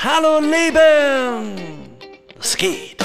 [0.00, 1.56] Hallo Leben!
[2.38, 3.02] Es geht.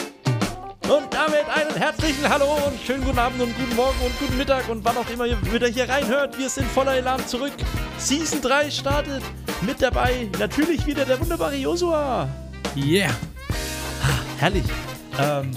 [0.83, 4.69] Und damit einen herzlichen Hallo und schönen guten Abend und guten Morgen und guten Mittag
[4.69, 6.37] und wann auch immer ihr wieder hier reinhört.
[6.37, 7.53] Wir sind voller Elan zurück.
[7.97, 9.23] Season 3 startet.
[9.61, 12.29] Mit dabei natürlich wieder der wunderbare Josua.
[12.75, 13.09] Yeah.
[14.37, 14.65] Herrlich.
[15.17, 15.49] Ähm,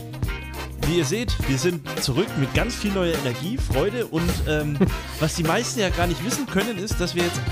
[0.86, 4.78] wie ihr seht, wir sind zurück mit ganz viel neuer Energie, Freude und ähm,
[5.20, 7.42] was die meisten ja gar nicht wissen können, ist, dass wir jetzt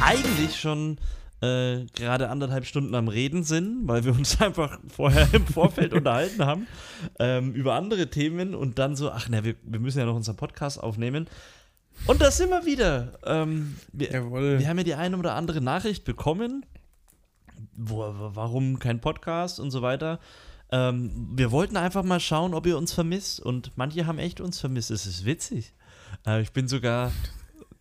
[0.00, 0.96] eigentlich schon
[1.42, 6.46] äh, gerade anderthalb Stunden am Reden sind, weil wir uns einfach vorher im Vorfeld unterhalten
[6.46, 6.66] haben
[7.18, 10.36] ähm, über andere Themen und dann so, ach ne, wir, wir müssen ja noch unseren
[10.36, 11.26] Podcast aufnehmen.
[12.06, 13.18] Und da sind wir wieder.
[13.24, 16.64] Ähm, wir, wir haben ja die eine oder andere Nachricht bekommen,
[17.76, 20.20] wo, warum kein Podcast und so weiter.
[20.70, 23.40] Ähm, wir wollten einfach mal schauen, ob ihr uns vermisst.
[23.40, 24.90] Und manche haben echt uns vermisst.
[24.90, 25.74] Es ist witzig.
[26.26, 27.12] Äh, ich bin sogar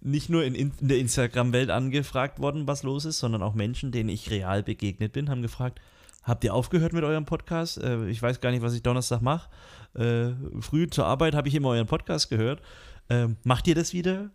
[0.02, 4.10] nicht nur in, in der Instagram-Welt angefragt worden, was los ist, sondern auch Menschen, denen
[4.10, 5.80] ich real begegnet bin, haben gefragt,
[6.24, 7.78] habt ihr aufgehört mit eurem Podcast?
[7.78, 9.50] Äh, ich weiß gar nicht, was ich Donnerstag mache.
[9.94, 12.62] Äh, früh zur Arbeit habe ich immer euren Podcast gehört.
[13.10, 14.32] Ähm, macht ihr das wieder?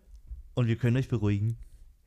[0.53, 1.57] Und wir können euch beruhigen.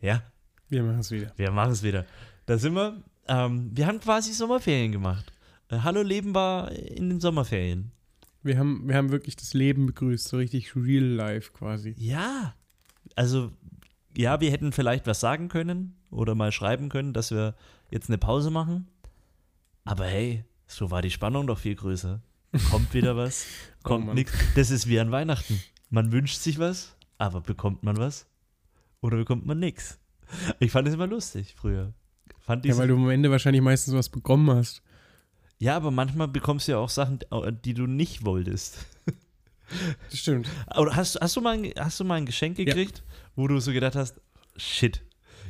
[0.01, 0.23] Ja,
[0.69, 1.33] Wir machen es wieder.
[1.37, 2.07] wir machen es wieder.
[2.47, 3.03] Da sind wir.
[3.29, 5.33] Ähm, wir haben quasi Sommerferien gemacht.
[5.69, 7.93] Äh, Hallo Leben war in den Sommerferien.
[8.43, 11.95] Wir haben, wir haben wirklich das Leben begrüßt, so richtig real life quasi.
[11.99, 12.55] Ja.
[13.21, 13.53] Also,
[14.17, 17.55] ja, wir hätten vielleicht was sagen können oder mal schreiben können, dass wir
[17.91, 18.89] jetzt eine Pause machen.
[19.85, 22.23] Aber hey, so war die Spannung doch viel größer.
[22.71, 23.45] Kommt wieder was,
[23.83, 24.15] kommt Mann.
[24.15, 24.33] nichts.
[24.55, 25.61] Das ist wie an Weihnachten.
[25.91, 28.27] Man wünscht sich was, aber bekommt man was?
[29.03, 29.99] Oder bekommt man nichts?
[30.59, 31.93] Ich fand es immer lustig früher.
[32.39, 34.83] Fand Ja, weil du am Ende wahrscheinlich meistens was bekommen hast.
[35.59, 37.19] Ja, aber manchmal bekommst du ja auch Sachen,
[37.67, 38.87] die du nicht wolltest.
[40.13, 40.49] Stimmt.
[40.77, 43.03] Oder hast, hast, du mal ein, hast du mal ein Geschenk gekriegt,
[43.37, 44.21] wo du so gedacht hast,
[44.57, 45.03] shit,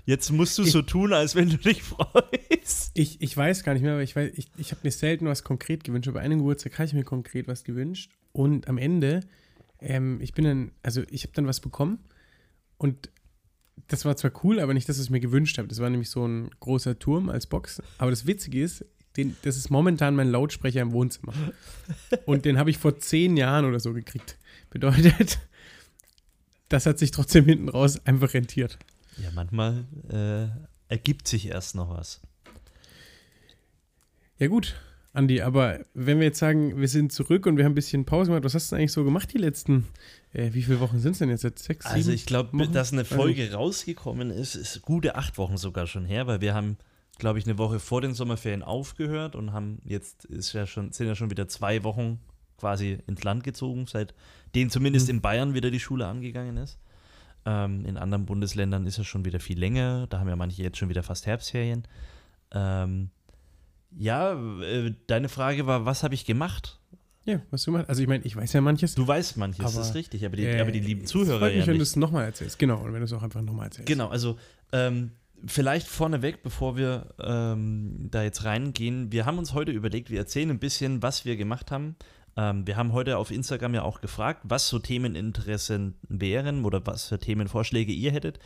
[0.05, 2.91] jetzt musst du Ich- so tun, als wenn du dich freust.
[2.95, 5.45] Ich, ich weiß gar nicht mehr, aber ich weiß, ich, ich habe mir selten was
[5.45, 6.09] konkret gewünscht.
[6.09, 8.11] Aber bei einem Geburtstag habe ich mir konkret was gewünscht.
[8.33, 9.21] Und am Ende,
[9.81, 11.99] ähm, ich bin dann, also ich habe dann was bekommen
[12.77, 13.11] und
[13.89, 15.67] das war zwar cool, aber nicht, dass ich es mir gewünscht habe.
[15.67, 17.83] Das war nämlich so ein großer Turm als Box.
[17.99, 18.85] Aber das Witzige ist,
[19.17, 21.33] den, das ist momentan mein Lautsprecher im Wohnzimmer.
[22.27, 24.37] Und den habe ich vor zehn Jahren oder so gekriegt.
[24.71, 25.39] Bedeutet,
[26.69, 28.79] das hat sich trotzdem hinten raus einfach rentiert.
[29.23, 30.47] Ja, manchmal äh,
[30.93, 32.21] ergibt sich erst noch was.
[34.39, 34.77] Ja, gut,
[35.13, 38.31] Andi, aber wenn wir jetzt sagen, wir sind zurück und wir haben ein bisschen Pause
[38.31, 39.89] gemacht, was hast du eigentlich so gemacht die letzten,
[40.33, 41.43] äh, wie viele Wochen sind es denn jetzt?
[41.43, 45.37] Seit sechs, Also sieben ich glaube, dass eine Also- Folge rausgekommen ist, ist gute acht
[45.37, 46.77] Wochen sogar schon her, weil wir haben,
[47.21, 51.07] glaube ich, eine Woche vor den Sommerferien aufgehört und haben jetzt ist ja schon, sind
[51.07, 52.19] ja schon wieder zwei Wochen
[52.59, 54.13] quasi ins Land gezogen, seit
[54.55, 55.15] denen zumindest Mhm.
[55.17, 56.79] in Bayern wieder die Schule angegangen ist.
[57.47, 60.77] Ähm, in anderen Bundesländern ist es schon wieder viel länger, da haben ja manche jetzt
[60.77, 61.85] schon wieder fast Herbstferien.
[62.53, 63.11] Ähm,
[63.97, 66.79] ja, äh, deine Frage war, was habe ich gemacht?
[67.25, 67.89] Ja, was du machst.
[67.89, 68.95] Also ich meine, ich weiß ja manches.
[68.95, 71.53] Du weißt manches, das Aber, ist richtig, aber die, Äh, aber die lieben Zuhörer freut
[71.55, 72.59] mich, ja wenn du es nochmal erzählst.
[72.59, 73.87] Genau, und wenn du es auch einfach nochmal erzählst.
[73.87, 74.39] Genau, also
[74.73, 75.13] ähm,
[75.47, 80.51] vielleicht vorneweg, bevor wir ähm, da jetzt reingehen, wir haben uns heute überlegt, wir erzählen
[80.51, 81.97] ein bisschen, was wir gemacht haben.
[82.37, 87.07] Ähm, wir haben heute auf Instagram ja auch gefragt, was so Themeninteressen wären oder was
[87.07, 88.39] für Themenvorschläge ihr hättet.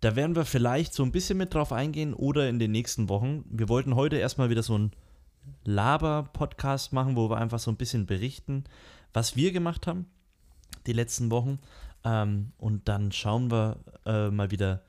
[0.00, 3.44] Da werden wir vielleicht so ein bisschen mit drauf eingehen oder in den nächsten Wochen.
[3.50, 4.92] Wir wollten heute erstmal wieder so ein
[5.64, 8.64] Laber-Podcast machen, wo wir einfach so ein bisschen berichten,
[9.12, 10.06] was wir gemacht haben
[10.86, 11.58] die letzten Wochen.
[12.04, 14.82] Ähm, und dann schauen wir äh, mal wieder,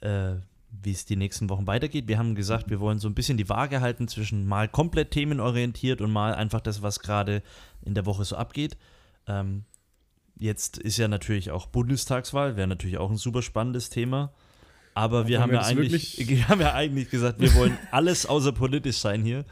[0.00, 0.36] äh,
[0.70, 2.08] wie es die nächsten Wochen weitergeht.
[2.08, 6.00] Wir haben gesagt, wir wollen so ein bisschen die Waage halten zwischen mal komplett themenorientiert
[6.00, 7.42] und mal einfach das, was gerade
[7.82, 8.76] in der Woche so abgeht.
[9.26, 9.64] Ähm,
[10.38, 14.32] jetzt ist ja natürlich auch Bundestagswahl, wäre natürlich auch ein super spannendes Thema.
[14.94, 18.52] Aber wir haben, wir ja eigentlich, wir haben ja eigentlich gesagt, wir wollen alles außer
[18.52, 19.44] politisch sein hier.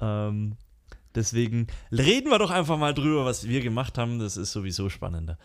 [0.00, 0.56] Ähm,
[1.14, 4.18] deswegen reden wir doch einfach mal drüber, was wir gemacht haben.
[4.18, 5.38] Das ist sowieso spannender.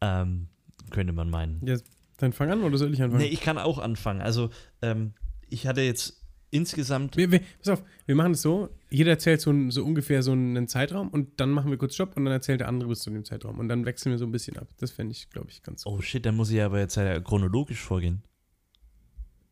[0.00, 0.48] Ähm,
[0.90, 1.64] könnte man meinen.
[1.66, 1.76] Ja,
[2.18, 3.22] dann fang an oder soll ich anfangen?
[3.22, 4.20] Nee, ich kann auch anfangen.
[4.20, 4.50] Also,
[4.82, 5.14] ähm,
[5.48, 7.16] ich hatte jetzt insgesamt.
[7.16, 10.32] wir, wir, pass auf, wir machen es so, jeder erzählt so, ein- so ungefähr so
[10.32, 13.10] einen Zeitraum und dann machen wir kurz Stopp und dann erzählt der andere bis zu
[13.10, 14.68] dem Zeitraum und dann wechseln wir so ein bisschen ab.
[14.78, 17.80] Das fände ich, glaube ich, ganz Oh shit, dann muss ich aber jetzt ja chronologisch
[17.80, 18.22] vorgehen.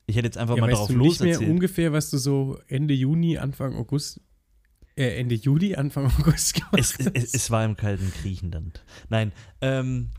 [0.06, 1.50] Ich hätte jetzt einfach Ja, mal weißt drauf du nicht mehr loserzählt.
[1.50, 4.20] ungefähr, was du so Ende Juni, Anfang August,
[4.96, 7.10] äh, Ende Juli, Anfang August gemacht Es, hast?
[7.14, 8.84] es, es war im kalten Griechenland.
[9.08, 10.10] Nein, ähm,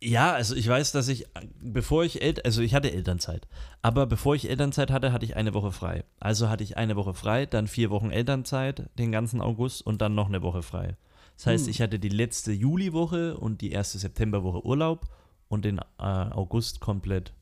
[0.00, 1.26] ja, also ich weiß, dass ich,
[1.60, 3.48] bevor ich Eltern, also ich hatte Elternzeit,
[3.82, 6.04] aber bevor ich Elternzeit hatte, hatte ich eine Woche frei.
[6.20, 10.14] Also hatte ich eine Woche frei, dann vier Wochen Elternzeit, den ganzen August und dann
[10.14, 10.96] noch eine Woche frei.
[11.36, 11.70] Das heißt, Hm.
[11.70, 15.08] ich hatte die letzte Juliwoche und die erste Septemberwoche Urlaub
[15.48, 17.32] und den äh, August komplett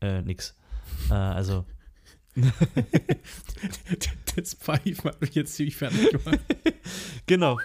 [0.00, 0.56] äh, nix.
[1.10, 1.64] Äh, also
[4.36, 6.40] das Pfeifen hat mich jetzt ziemlich fertig gemacht.
[7.26, 7.58] genau.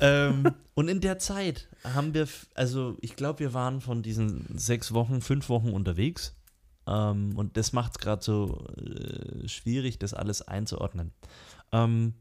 [0.00, 4.92] ähm, und in der Zeit haben wir, also ich glaube, wir waren von diesen sechs
[4.92, 6.34] Wochen, fünf Wochen unterwegs.
[6.86, 11.12] Ähm, und das macht es gerade so äh, schwierig, das alles einzuordnen.
[11.72, 12.14] Ähm,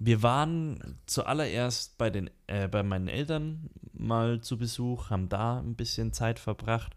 [0.00, 5.74] wir waren zuallererst bei, den, äh, bei meinen Eltern mal zu Besuch, haben da ein
[5.74, 6.96] bisschen Zeit verbracht,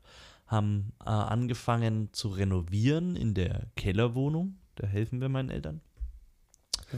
[0.52, 4.58] haben äh, angefangen zu renovieren in der Kellerwohnung.
[4.76, 5.80] Da helfen wir meinen Eltern.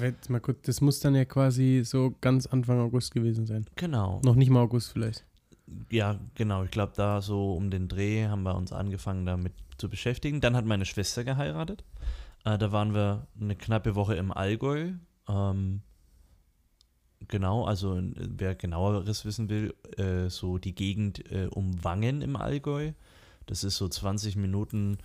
[0.02, 3.66] Jetzt mal kurz, das muss dann ja quasi so ganz Anfang August gewesen sein.
[3.76, 4.22] Genau.
[4.26, 5.24] Noch nicht mal August vielleicht.
[5.92, 6.64] Ja, genau.
[6.64, 10.42] Ich glaube, da so um den Dreh haben wir uns angefangen damit zu beschäftigen.
[10.42, 11.84] Dann hat meine Schwester geheiratet.
[12.44, 14.94] Äh, da waren wir eine knappe Woche im Allgäu.
[15.30, 15.82] Ähm,
[17.28, 22.94] genau, also wer genaueres wissen will, äh, so die Gegend äh, um Wangen im Allgäu.
[23.46, 24.98] Das ist so 20 Minuten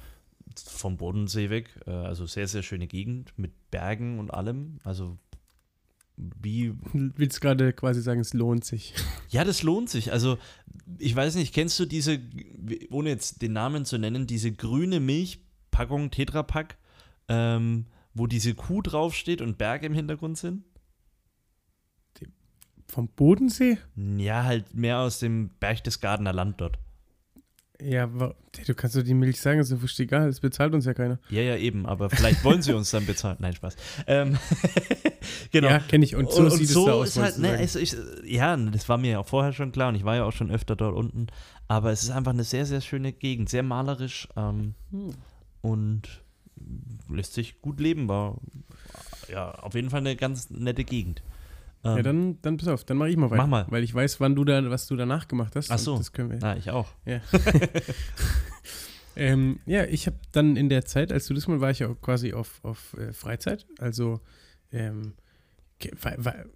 [0.56, 1.68] vom Bodensee weg.
[1.86, 4.78] Äh, also sehr, sehr schöne Gegend mit Bergen und allem.
[4.84, 5.18] Also
[6.16, 6.74] wie.
[6.92, 8.94] Willst gerade quasi sagen, es lohnt sich?
[9.30, 10.10] Ja, das lohnt sich.
[10.10, 10.38] Also,
[10.96, 12.18] ich weiß nicht, kennst du diese,
[12.88, 16.78] ohne jetzt den Namen zu nennen, diese grüne Milchpackung Tetrapack,
[17.28, 17.84] ähm,
[18.14, 20.64] wo diese Kuh draufsteht und Berge im Hintergrund sind?
[22.86, 23.76] Vom Bodensee?
[23.96, 26.78] Ja, halt mehr aus dem Berchtesgadener Land dort.
[27.80, 31.20] Ja, du kannst doch die Milch sagen, ist ja egal, das bezahlt uns ja keiner.
[31.30, 33.36] Ja, ja, eben, aber vielleicht wollen sie uns dann bezahlen.
[33.38, 33.76] Nein, Spaß.
[34.08, 34.36] Ähm,
[35.52, 35.68] genau.
[35.68, 36.16] Ja, kenne ich.
[36.16, 37.16] Und so und, sieht so es da aus.
[37.18, 40.04] Halt, ne, also ich, ja, das war mir ja auch vorher schon klar und ich
[40.04, 41.28] war ja auch schon öfter dort unten.
[41.68, 45.14] Aber es ist einfach eine sehr, sehr schöne Gegend, sehr malerisch ähm, hm.
[45.62, 46.02] und
[47.08, 48.08] lässt sich gut leben.
[48.08, 48.38] War
[49.30, 51.22] ja auf jeden Fall eine ganz nette Gegend.
[51.84, 53.42] Ähm, ja, dann, dann pass auf, dann mache ich mal weiter.
[53.42, 53.66] Mach mal.
[53.68, 55.70] Weil ich weiß, wann du da, was du danach gemacht hast.
[55.70, 55.96] Ach so.
[55.96, 56.42] Das können wir.
[56.42, 56.88] Ah, ich auch.
[57.04, 57.20] Ja.
[59.16, 61.94] ähm, ja, ich habe dann in der Zeit, als du das mal war, ich ja
[61.94, 63.66] quasi auf, auf äh, Freizeit.
[63.78, 64.20] Also,
[64.72, 65.14] ähm,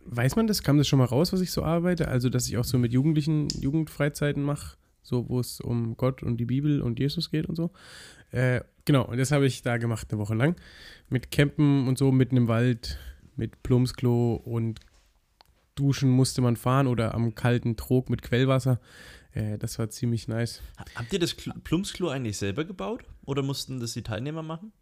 [0.05, 0.63] weiß man das?
[0.63, 2.09] Kam das schon mal raus, was ich so arbeite?
[2.09, 6.39] Also, dass ich auch so mit Jugendlichen Jugendfreizeiten mache, so wo es um Gott und
[6.39, 7.71] die Bibel und Jesus geht und so.
[8.33, 10.57] Äh, genau, und das habe ich da gemacht eine Woche lang.
[11.09, 12.99] Mit Campen und so, mitten im Wald,
[13.37, 14.81] mit Plumpsklo und
[15.75, 18.81] duschen musste man fahren oder am kalten Trog mit Quellwasser.
[19.33, 20.61] Äh, das war ziemlich nice.
[20.95, 24.73] Habt ihr das Plumpsklo eigentlich selber gebaut oder mussten das die Teilnehmer machen?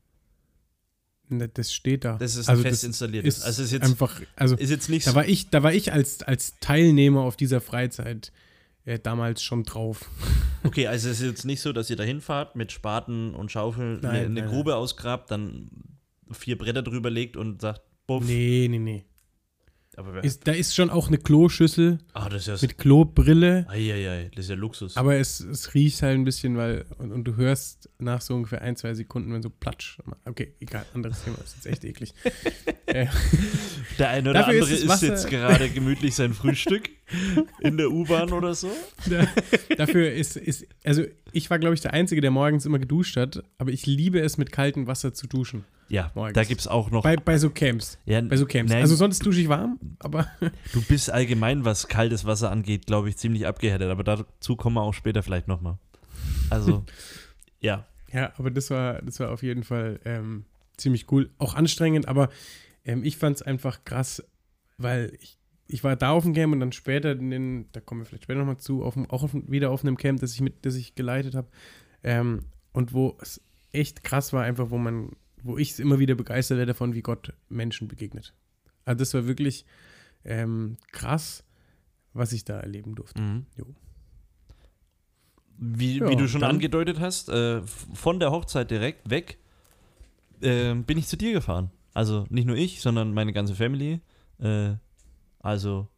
[1.28, 2.18] Ne, das steht da.
[2.18, 3.24] Das ist also fest installiert.
[3.24, 5.92] Ist also ist jetzt einfach, also ist jetzt nicht da war ich, da war ich
[5.92, 8.32] als, als Teilnehmer auf dieser Freizeit
[8.84, 10.08] äh, damals schon drauf.
[10.62, 14.04] Okay, also es ist jetzt nicht so, dass ihr da hinfahrt mit Spaten und Schaufeln
[14.04, 15.70] eine, nein, Grube ausgrabt, dann
[16.30, 18.22] vier Bretter drüber legt und sagt, buff.
[18.26, 19.06] Nee, nee, nee.
[20.22, 23.66] Ist, da ist schon auch eine Kloschüssel ah, das ist mit Klobrille.
[23.68, 24.96] Eieiei, das ist ja Luxus.
[24.96, 28.62] Aber es, es riecht halt ein bisschen, weil, und, und, du hörst nach so ungefähr
[28.62, 29.98] ein, zwei Sekunden, wenn so platsch.
[30.24, 32.14] Okay, egal, anderes Thema, ist echt eklig.
[32.86, 33.06] äh,
[33.98, 36.90] der eine oder andere isst jetzt gerade gemütlich sein Frühstück
[37.60, 38.70] in der U-Bahn oder so.
[39.08, 39.26] Da,
[39.76, 43.42] dafür ist, ist, also ich war, glaube ich, der Einzige, der morgens immer geduscht hat,
[43.58, 45.64] aber ich liebe es, mit kaltem Wasser zu duschen.
[45.88, 46.34] Ja, morgens.
[46.34, 47.02] da gibt es auch noch.
[47.02, 47.98] Bei, bei so Camps.
[48.06, 48.70] Ja, bei so Camps.
[48.70, 50.28] Nein, also sonst dusche ich warm, aber.
[50.72, 54.82] du bist allgemein, was kaltes Wasser angeht, glaube ich, ziemlich abgehärtet, aber dazu kommen wir
[54.82, 55.78] auch später vielleicht nochmal.
[56.48, 56.84] Also,
[57.60, 57.86] ja.
[58.12, 60.44] Ja, aber das war, das war auf jeden Fall ähm,
[60.76, 61.30] ziemlich cool.
[61.38, 62.28] Auch anstrengend, aber
[62.84, 64.22] ähm, ich fand es einfach krass,
[64.78, 65.39] weil ich,
[65.72, 68.24] ich war da auf dem Camp und dann später, in den, da kommen wir vielleicht
[68.24, 70.94] später nochmal zu, auf, auch auf, wieder auf einem Camp, das ich, mit, das ich
[70.94, 71.48] geleitet habe.
[72.02, 72.40] Ähm,
[72.72, 73.40] und wo es
[73.72, 75.10] echt krass war, einfach, wo man
[75.42, 78.34] wo ich immer wieder begeistert werde davon, wie Gott Menschen begegnet.
[78.84, 79.64] Also das war wirklich
[80.24, 81.44] ähm, krass,
[82.12, 83.20] was ich da erleben durfte.
[83.20, 83.46] Mhm.
[85.56, 89.38] Wie, ja, wie, du schon angedeutet hast, äh, von der Hochzeit direkt weg
[90.40, 91.70] äh, bin ich zu dir gefahren.
[91.92, 94.00] Also nicht nur ich, sondern meine ganze Family.
[94.38, 94.74] Äh,
[95.40, 95.88] also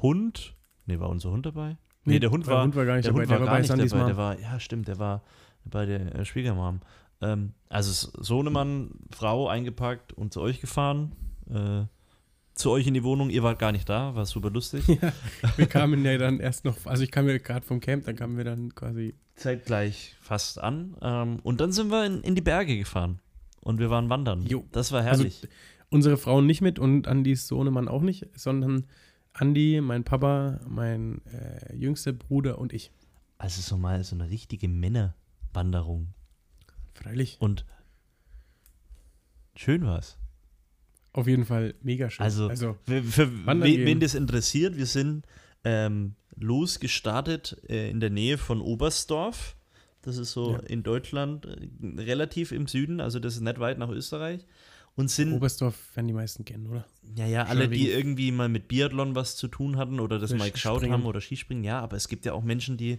[0.00, 0.56] Hund,
[0.86, 1.76] nee, war unser Hund dabei?
[2.04, 3.76] Nee, der Hund war, Hund war gar nicht der dabei, Hund war der war gar
[3.76, 4.06] nicht dabei.
[4.06, 5.22] Der war, ja, stimmt, der war
[5.64, 6.80] bei der äh, Schwiegermam.
[7.20, 11.12] Ähm, also Sohnemann, Frau eingepackt und zu euch gefahren.
[11.48, 11.84] Äh,
[12.54, 14.84] zu euch in die Wohnung, ihr wart gar nicht da, war super lustig.
[15.02, 15.12] Ja,
[15.56, 18.36] wir kamen ja dann erst noch, also ich kam ja gerade vom Camp, dann kamen
[18.36, 19.14] wir dann quasi.
[19.36, 20.96] Zeitgleich fast an.
[21.00, 23.20] Ähm, und dann sind wir in, in, die Berge gefahren.
[23.62, 24.44] Und wir waren wandern.
[24.46, 24.64] Jo.
[24.72, 25.42] Das war herrlich.
[25.42, 25.48] Also,
[25.92, 28.86] unsere Frauen nicht mit und Andis Sohnemann auch nicht, sondern
[29.32, 32.90] Andi, mein Papa, mein äh, jüngster Bruder und ich.
[33.38, 36.08] Also so mal so eine richtige Männerwanderung.
[36.94, 37.36] Freilich.
[37.40, 37.64] Und
[39.56, 40.18] schön war's.
[41.12, 42.24] Auf jeden Fall mega schön.
[42.24, 45.26] Also, also für, für wen, wen, das interessiert, wir sind
[45.64, 49.56] ähm, losgestartet äh, in der Nähe von Oberstdorf.
[50.02, 50.58] Das ist so Ja.
[50.60, 54.46] in Deutschland äh, relativ im Süden, also das ist nicht weit nach Österreich.
[54.94, 56.84] Und sind, Oberstdorf werden die meisten kennen, oder?
[57.16, 60.38] ja, ja, alle, die irgendwie mal mit Biathlon was zu tun hatten oder das Oder
[60.38, 62.98] mal geschaut haben oder Skispringen, ja, aber es gibt ja auch Menschen, die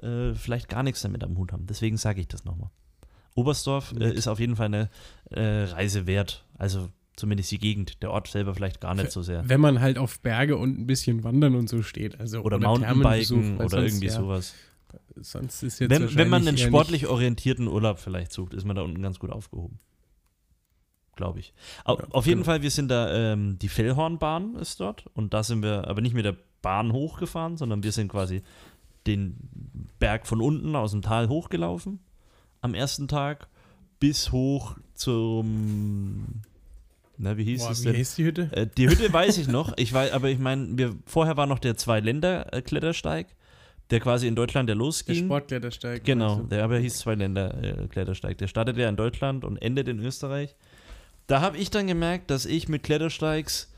[0.00, 1.66] äh, vielleicht gar nichts damit am Hut haben.
[1.66, 2.70] Deswegen sage ich das nochmal.
[3.34, 4.90] Oberstdorf äh, ist auf jeden Fall eine
[5.30, 6.44] äh, Reise wert.
[6.56, 9.48] Also zumindest die Gegend, der Ort selber vielleicht gar nicht so sehr.
[9.48, 12.20] Wenn man halt auf Berge und ein bisschen wandern und so steht.
[12.20, 14.54] Also, Oder, Thermenbesuch, Mountainbiken oder sonst, irgendwie ja, sowas.
[15.16, 18.82] Sonst ist jetzt Wenn, wenn man einen sportlich orientierten Urlaub vielleicht sucht, ist man da
[18.82, 19.78] unten ganz gut aufgehoben.
[21.16, 21.52] Glaube ich.
[21.84, 22.46] Au- Ja, auf jeden genau.
[22.52, 26.14] Fall, wir sind da, ähm, die Fellhornbahn ist dort und da sind wir aber nicht
[26.14, 28.42] mit der Bahn hochgefahren, sondern wir sind quasi
[29.06, 29.36] den
[29.98, 32.00] Berg von unten aus dem Tal hochgelaufen
[32.62, 33.48] am ersten Tag
[34.00, 36.42] bis hoch zum,
[37.18, 37.96] na, wie hieß Boah, es wie denn?
[37.96, 38.50] heißt die Hütte?
[38.52, 39.72] Äh, die Hütte weiß ich noch.
[39.76, 43.26] Ich weiß, aber ich meine, vorher war noch der Zwei-Länder-Klettersteig,
[43.90, 45.26] der quasi in Deutschland Der losging.
[45.26, 46.04] Sportklettersteig.
[46.04, 46.42] Genau, du?
[46.48, 48.38] der aber hieß Zwei-Länder-Klettersteig.
[48.38, 50.56] Der startet ja in Deutschland und endet in Österreich.
[51.26, 53.70] Da habe ich dann gemerkt, dass ich mit Klettersteigs.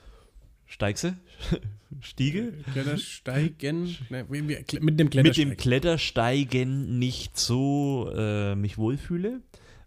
[0.66, 1.16] Steigse?
[2.00, 2.52] Stiege?
[2.72, 3.96] Klettersteigen.
[4.10, 5.34] Ne, kle- mit dem Mit Klettersteig.
[5.48, 9.40] dem Klettersteigen nicht so äh, mich wohlfühle,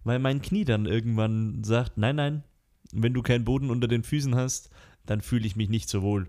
[0.04, 2.44] weil mein Knie dann irgendwann sagt: Nein, nein,
[2.94, 4.70] wenn du keinen Boden unter den Füßen hast,
[5.06, 6.28] dann fühle ich mich nicht so wohl.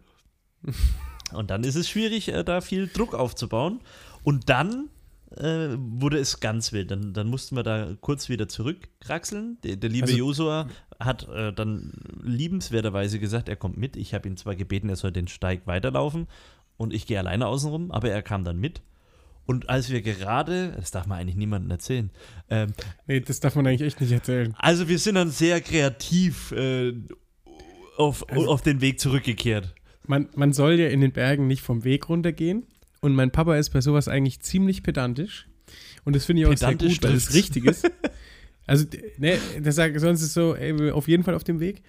[1.32, 3.80] Und dann ist es schwierig, äh, da viel Druck aufzubauen.
[4.24, 4.88] Und dann
[5.36, 6.90] äh, wurde es ganz wild.
[6.90, 9.58] Dann, dann mussten wir da kurz wieder zurückkraxeln.
[9.62, 10.68] Der, der liebe Also- Josua
[11.00, 11.92] hat äh, dann
[12.22, 13.96] liebenswerterweise gesagt, er kommt mit.
[13.96, 16.26] Ich habe ihn zwar gebeten, er soll den Steig weiterlaufen
[16.76, 18.82] und ich gehe alleine außenrum, aber er kam dann mit.
[19.46, 22.10] Und als wir gerade, das darf man eigentlich niemandem erzählen,
[22.50, 22.72] ähm,
[23.06, 24.54] nee, das darf man eigentlich echt nicht erzählen.
[24.58, 26.92] also wir sind dann sehr kreativ äh,
[27.96, 29.74] auf, Also- auf den Weg zurückgekehrt.
[30.06, 32.64] Man, man soll ja in den Bergen nicht vom Weg runtergehen.
[33.00, 35.48] Und mein Papa ist bei sowas eigentlich ziemlich pedantisch.
[36.04, 37.90] Und das finde ich auch Pedantisch sehr gut, weil es richtig ist.
[38.70, 38.86] Also,
[39.18, 41.82] ne, der sagt, sonst ist so, ey, auf jeden Fall auf dem Weg.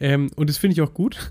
[0.00, 1.30] Ähm, und das finde ich auch gut,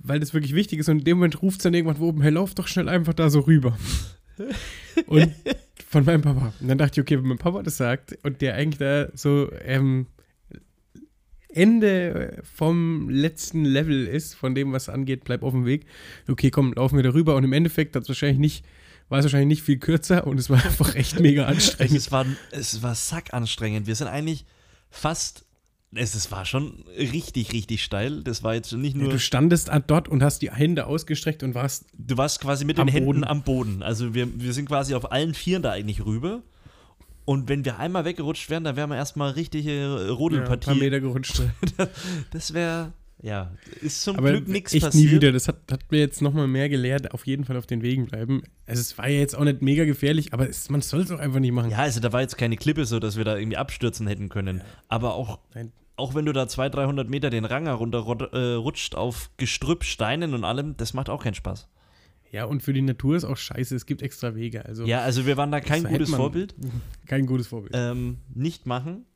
[0.00, 0.90] weil das wirklich wichtig ist.
[0.90, 3.30] Und in dem Moment ruft es dann irgendwann oben, hey, lauf doch schnell einfach da
[3.30, 3.78] so rüber.
[5.06, 5.32] Und
[5.88, 6.52] von meinem Papa.
[6.60, 9.50] Und dann dachte ich, okay, wenn mein Papa das sagt und der eigentlich da so
[9.64, 10.08] ähm,
[11.48, 15.86] Ende vom letzten Level ist, von dem, was angeht, bleib auf dem Weg.
[16.28, 17.34] Okay, komm, laufen wir da rüber.
[17.34, 18.66] Und im Endeffekt hat's wahrscheinlich nicht,
[19.08, 21.96] war es wahrscheinlich nicht viel kürzer und es war einfach echt mega anstrengend.
[21.96, 23.86] Es war, es war sackanstrengend.
[23.86, 24.44] Wir sind eigentlich
[24.90, 25.44] fast,
[25.94, 28.22] es, es war schon richtig, richtig steil.
[28.22, 31.54] Das war jetzt nicht nur, du standest an dort und hast die Hände ausgestreckt und
[31.54, 33.24] warst du warst quasi mit den Händen Boden.
[33.24, 33.82] am Boden.
[33.82, 36.42] Also wir, wir sind quasi auf allen Vieren da eigentlich rüber.
[37.26, 40.66] Und wenn wir einmal weggerutscht wären, dann wären wir erstmal richtige äh, ja, ein Rodelpartie.
[40.66, 41.40] paar Meter gerutscht.
[42.32, 42.92] das wäre,
[43.24, 43.50] ja,
[43.80, 44.94] ist zum Aber Glück nichts passiert.
[44.94, 45.32] nie wieder.
[45.32, 48.42] Das hat, hat mir jetzt nochmal mehr gelehrt, auf jeden Fall auf den Wegen bleiben.
[48.66, 51.18] Also es war ja jetzt auch nicht mega gefährlich, aber es, man soll es auch
[51.20, 51.70] einfach nicht machen.
[51.70, 54.60] Ja, also da war jetzt keine Klippe so, dass wir da irgendwie abstürzen hätten können.
[54.88, 55.72] Aber auch, Nein.
[55.96, 60.34] auch wenn du da 200, 300 Meter den Ranger runterrutscht äh, rutscht auf Gestrüpp, Steinen
[60.34, 61.66] und allem, das macht auch keinen Spaß.
[62.30, 63.74] Ja, und für die Natur ist auch scheiße.
[63.74, 64.66] Es gibt extra Wege.
[64.66, 66.54] Also Ja, also wir waren da kein gutes Vorbild.
[67.06, 67.72] Kein gutes Vorbild.
[67.74, 69.06] Ähm, nicht machen.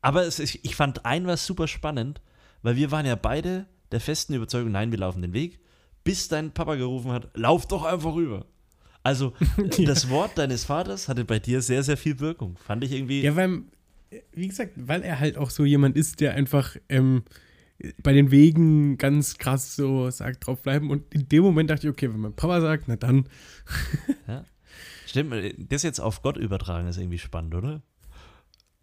[0.00, 2.20] Aber es ich fand ein was super spannend,
[2.64, 5.60] weil wir waren ja beide der festen Überzeugung, nein, wir laufen den Weg,
[6.02, 8.46] bis dein Papa gerufen hat, lauf doch einfach rüber.
[9.02, 9.34] Also
[9.84, 12.56] das Wort deines Vaters hatte bei dir sehr, sehr viel Wirkung.
[12.56, 13.22] Fand ich irgendwie.
[13.22, 13.64] Ja, weil,
[14.32, 17.24] wie gesagt, weil er halt auch so jemand ist, der einfach ähm,
[18.02, 20.90] bei den Wegen ganz krass so sagt, draufbleiben.
[20.90, 23.28] Und in dem Moment dachte ich, okay, wenn mein Papa sagt, na dann.
[25.06, 27.82] Stimmt, äh, das jetzt auf Gott übertragen ist irgendwie spannend, oder?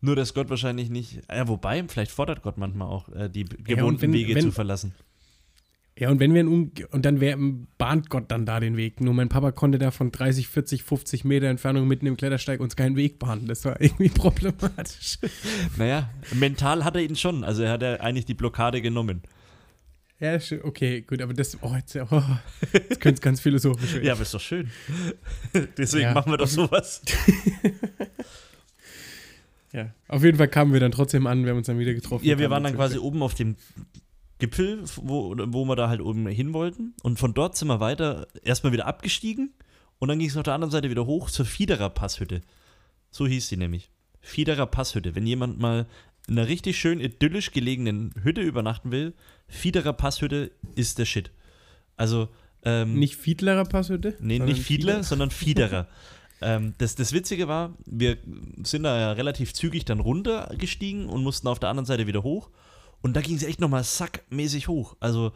[0.01, 1.21] Nur, dass Gott wahrscheinlich nicht.
[1.29, 4.93] Ja, wobei, vielleicht fordert Gott manchmal auch, äh, die gewohnten wenn- Wege wenn- zu verlassen.
[5.99, 7.37] Ja, und wenn wir Umge und dann wär,
[7.77, 9.01] bahnt Gott dann da den Weg.
[9.01, 12.75] Nur mein Papa konnte da von 30, 40, 50 Meter Entfernung mitten im Klettersteig uns
[12.75, 13.45] keinen Weg bahnen.
[13.45, 15.19] Das war irgendwie problematisch.
[15.77, 17.43] Naja, mental hat er ihn schon.
[17.43, 19.21] Also er hat ja eigentlich die Blockade genommen.
[20.19, 22.23] Ja, okay, gut, aber das, oh, jetzt, oh,
[22.73, 24.05] jetzt könnte es ganz philosophisch werden.
[24.05, 24.69] Ja, aber ist doch schön.
[25.77, 26.13] Deswegen Ja.
[26.13, 27.01] machen wir doch sowas.
[29.73, 32.25] Ja, auf jeden Fall kamen wir dann trotzdem an, wir haben uns dann wieder getroffen.
[32.25, 33.55] Ja, wir waren dann quasi oben auf dem
[34.39, 36.95] Gipfel, wo, wo wir da halt oben hin wollten.
[37.03, 39.53] Und von dort sind wir weiter erstmal wieder abgestiegen.
[39.99, 42.41] Und dann ging es auf der anderen Seite wieder hoch zur Fiederer Passhütte.
[43.11, 43.91] So hieß sie nämlich.
[44.19, 45.15] Fiederer Passhütte.
[45.15, 45.85] Wenn jemand mal
[46.27, 49.13] in einer richtig schön idyllisch gelegenen Hütte übernachten will,
[49.47, 51.31] Fiederer Passhütte ist der Shit.
[51.95, 52.29] Also,
[52.63, 54.15] ähm, Nicht Fiedlerer Passhütte?
[54.19, 55.87] Nee, nicht Fiedler, sondern Fiederer.
[56.41, 58.17] ähm, das, das Witzige war, wir
[58.63, 62.49] sind da ja relativ zügig dann runtergestiegen und mussten auf der anderen Seite wieder hoch.
[63.01, 64.95] Und da ging es echt nochmal sackmäßig hoch.
[64.99, 65.31] Also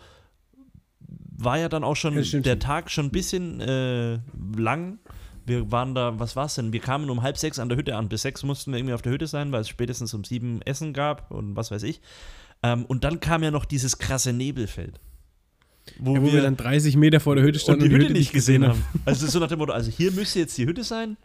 [1.38, 2.60] war ja dann auch schon Ja, der.
[2.60, 4.20] Tag schon ein bisschen äh,
[4.58, 5.00] lang,
[5.46, 6.74] Wir waren da, was war's denn?
[6.74, 8.10] Wir kamen um halb sechs an der Hütte an.
[8.10, 10.94] Bis sechs mussten wir irgendwie auf der Hütte sein, weil es spätestens um sieben Essen
[10.94, 12.02] gab und was weiß ich.
[12.64, 15.00] Ähm, und dann kam ja noch dieses krasse Nebelfeld.
[16.00, 18.00] Wo, ja, wo wir, wir, dann 30 Meter vor der Hütte standen und die, und
[18.00, 18.80] die Hütte, Hütte, nicht gesehen haben.
[18.80, 19.02] haben.
[19.06, 21.18] Also so nach dem Motto, also hier müsste jetzt die Hütte sein,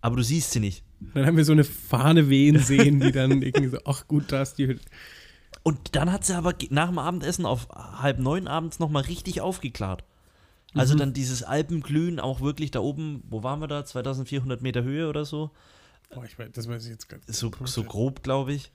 [0.00, 0.84] aber du siehst sie nicht.
[1.14, 4.42] Dann haben wir so eine Fahne wehen sehen, die dann irgendwie so, ach gut, da
[4.42, 4.82] ist die Hütte.
[5.62, 10.04] Und dann hat sie aber nach dem Abendessen auf halb neun abends nochmal richtig aufgeklärt.
[10.74, 10.98] Also mhm.
[10.98, 13.84] dann dieses Alpenglühen auch wirklich da oben, wo waren wir da?
[13.84, 15.52] 2400 Meter Höhe oder so?
[16.12, 17.32] Boah, ich weiß, das weiß ich jetzt gar nicht.
[17.32, 18.72] So, so grob, glaube ich.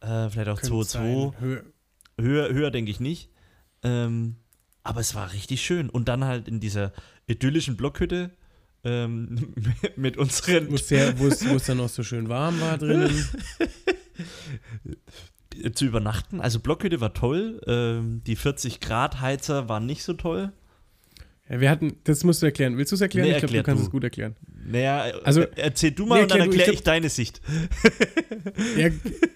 [0.00, 1.40] Äh, vielleicht auch 2,2.
[1.40, 1.64] Höher.
[2.18, 3.30] höher, höher denke ich nicht.
[3.82, 4.36] Ähm,
[4.82, 5.90] aber es war richtig schön.
[5.90, 6.92] Und dann halt in dieser
[7.26, 8.30] idyllischen Blockhütte
[8.84, 9.54] ähm,
[9.96, 10.70] mit unseren.
[10.70, 10.76] Wo
[11.56, 13.26] es dann auch so schön warm war drinnen.
[15.74, 16.40] zu übernachten.
[16.40, 17.60] Also Blockhütte war toll.
[17.66, 20.52] Ähm, die 40 Grad Heizer waren nicht so toll.
[21.50, 22.78] Ja, wir hatten, das musst du erklären.
[22.78, 23.26] Willst du es erklären?
[23.26, 23.86] Nee, ich glaube, du kannst du.
[23.86, 24.36] es gut erklären.
[24.64, 27.40] Naja, also, erzähl du mal nee, und dann erkläre ich, ich, deine Sicht.
[28.78, 28.88] ja,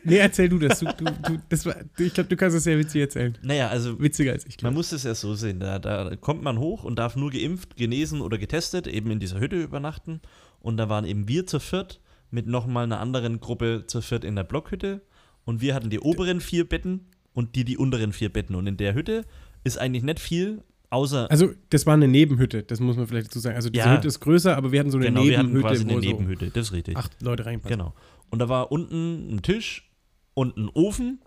[0.04, 0.78] nee, erzähl du das.
[0.78, 3.37] Du, du, das war, ich glaube, du kannst es sehr witzig erzählen.
[3.42, 4.00] Naja, also.
[4.00, 4.59] Witziger als ich.
[4.59, 4.71] Glaub.
[4.71, 5.59] Man muss es ja so sehen.
[5.59, 9.40] Da, da kommt man hoch und darf nur geimpft, genesen oder getestet, eben in dieser
[9.40, 10.21] Hütte übernachten.
[10.61, 14.37] Und da waren eben wir zu viert mit nochmal einer anderen Gruppe zu viert in
[14.37, 15.02] der Blockhütte.
[15.44, 18.54] Und wir hatten die oberen vier Betten und die die unteren vier Betten.
[18.54, 19.25] Und in der Hütte
[19.64, 20.62] ist eigentlich nicht viel,
[20.95, 23.57] Außer also, das war eine Nebenhütte, das muss man vielleicht dazu sagen.
[23.57, 25.53] Also, diese ja, Hütte ist größer, aber wir hatten so eine genau, Nebenhütte.
[25.53, 26.97] Wir hatten quasi eine Nebenhütte, das ist richtig.
[26.97, 27.77] Acht Leute reinpassen.
[27.77, 27.95] Genau.
[28.31, 29.91] Und da war unten ein Tisch
[30.35, 31.21] und ein Ofen.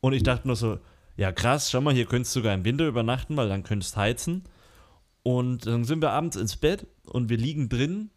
[0.00, 0.78] Und ich dachte nur so,
[1.16, 4.00] ja krass, schau mal, hier könntest du sogar im Winter übernachten, weil dann könntest du
[4.00, 4.44] heizen.
[5.22, 8.10] Und dann sind wir abends ins Bett und wir liegen drin,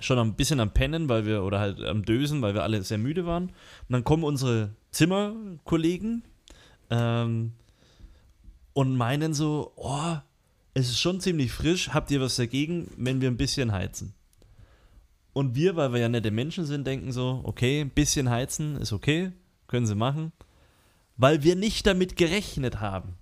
[0.00, 2.98] schon ein bisschen am Pennen, weil wir, oder halt am Dösen, weil wir alle sehr
[2.98, 3.44] müde waren.
[3.44, 6.24] Und dann kommen unsere Zimmerkollegen,
[6.90, 7.52] ähm,
[8.80, 10.16] und meinen so, oh,
[10.72, 14.14] es ist schon ziemlich frisch, habt ihr was dagegen, wenn wir ein bisschen heizen?
[15.34, 18.94] Und wir, weil wir ja nette Menschen sind, denken so, okay, ein bisschen heizen ist
[18.94, 19.32] okay,
[19.66, 20.32] können sie machen,
[21.18, 23.16] weil wir nicht damit gerechnet haben.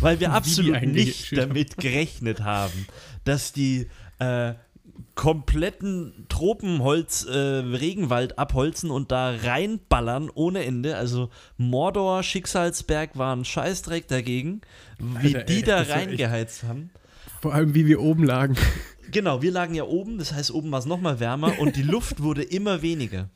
[0.00, 2.86] Weil wir absolut nicht damit gerechnet haben,
[3.24, 3.88] dass die
[4.20, 4.54] äh,
[5.14, 10.96] kompletten Tropenholz-Regenwald äh, abholzen und da reinballern ohne Ende.
[10.96, 14.60] Also Mordor, Schicksalsberg waren Scheißdreck dagegen,
[14.98, 16.90] wie Alter, die ey, da reingeheizt haben.
[17.46, 18.56] Vor allem, wie wir oben lagen.
[19.12, 22.24] Genau, wir lagen ja oben, das heißt, oben war es nochmal wärmer und die Luft
[22.24, 23.30] wurde immer weniger.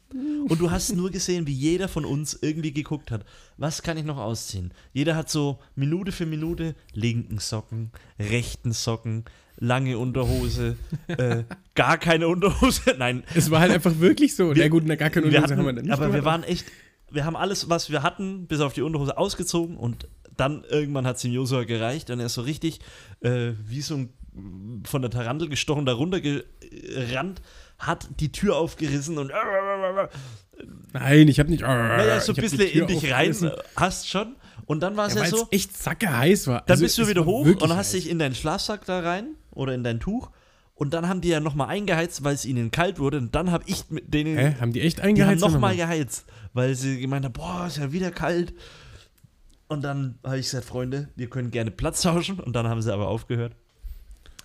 [0.48, 3.24] Und du hast nur gesehen, wie jeder von uns irgendwie geguckt hat,
[3.56, 4.74] was kann ich noch ausziehen?
[4.92, 9.26] Jeder hat so Minute für Minute linken Socken, rechten Socken,
[9.58, 11.44] lange Unterhose, äh,
[11.76, 12.92] gar keine Unterhose.
[12.98, 13.22] Nein.
[13.36, 14.56] Es war halt einfach wirklich so.
[14.56, 15.94] Wir, Na gut, na, gar keine Unterhose hatten, haben wir dann nicht.
[15.94, 16.66] Aber wir waren echt,
[17.12, 20.08] wir haben alles, was wir hatten, bis auf die Unterhose ausgezogen und
[20.40, 22.80] dann irgendwann hat es dem Josua gereicht und er ist so richtig
[23.20, 24.10] äh, wie so ein
[24.84, 27.42] von der Tarantel gestochen, darunter gerannt,
[27.78, 29.32] hat die Tür aufgerissen und
[30.92, 31.62] Nein, ich habe nicht.
[31.62, 33.34] Naja, so ein bisschen in dich rein
[33.76, 34.36] hast schon.
[34.66, 35.48] Und dann war es ja, ja so.
[35.50, 36.60] echt zacke heiß war.
[36.60, 39.74] Dann also, bist du wieder hoch und hast dich in deinen Schlafsack da rein oder
[39.74, 40.30] in dein Tuch.
[40.74, 43.18] Und dann haben die ja nochmal eingeheizt, weil es ihnen kalt wurde.
[43.18, 44.38] Und dann habe ich mit denen.
[44.38, 44.54] Hä?
[44.60, 45.40] Haben die echt eingeheizt?
[45.40, 48.54] Die haben nochmal geheizt, weil sie gemeint haben: Boah, ist ja wieder kalt.
[49.70, 52.40] Und dann habe ich gesagt: Freunde, wir können gerne Platz tauschen.
[52.40, 53.54] Und dann haben sie aber aufgehört.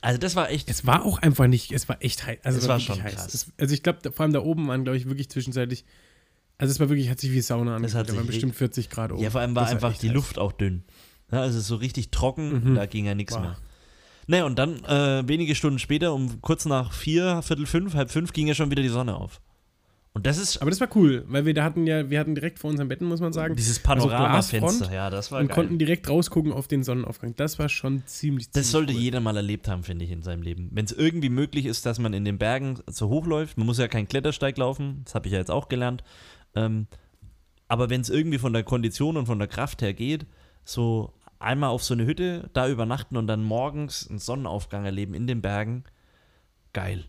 [0.01, 0.69] Also, das war echt.
[0.69, 1.71] Es war auch einfach nicht.
[1.71, 2.38] Es war echt heiß.
[2.43, 3.33] Also, es war, war schon heiß.
[3.33, 5.83] Es, also, ich glaube, vor allem da oben waren, glaube ich, wirklich zwischenzeitlich.
[6.59, 8.07] Also, es war wirklich, hat sich wie Sauna angefühlt.
[8.07, 9.23] Da waren bestimmt 40 Grad oben.
[9.23, 10.13] Ja, vor allem war das einfach war die heiß.
[10.15, 10.83] Luft auch dünn.
[11.31, 12.75] Ja, also, so richtig trocken, mhm.
[12.75, 13.57] da ging ja nichts mehr.
[14.27, 18.31] Naja, und dann äh, wenige Stunden später, um kurz nach vier, Viertel fünf, halb fünf,
[18.31, 19.41] ging ja schon wieder die Sonne auf.
[20.15, 20.62] Und das ist.
[20.62, 23.06] Aber das war cool, weil wir da hatten ja, wir hatten direkt vor unseren Betten,
[23.06, 23.58] muss man sagen.
[23.58, 25.56] Dieses Panoramafenster, ja, das war Und geil.
[25.56, 27.36] konnten direkt rausgucken auf den Sonnenaufgang.
[27.36, 28.99] Das war schon ziemlich, ziemlich Das sollte cool.
[28.99, 30.69] jeder mal erlebt haben, finde ich, in seinem Leben.
[30.71, 33.78] Wenn es irgendwie möglich ist, dass man in den Bergen so hoch läuft, man muss
[33.78, 36.01] ja keinen Klettersteig laufen, das habe ich ja jetzt auch gelernt.
[36.56, 36.88] Ähm,
[37.67, 40.28] aber wenn es irgendwie von der Kondition und von der Kraft her geht,
[40.63, 45.28] so einmal auf so eine Hütte, da übernachten und dann morgens einen Sonnenaufgang erleben in
[45.28, 45.84] den Bergen,
[46.71, 47.04] geil.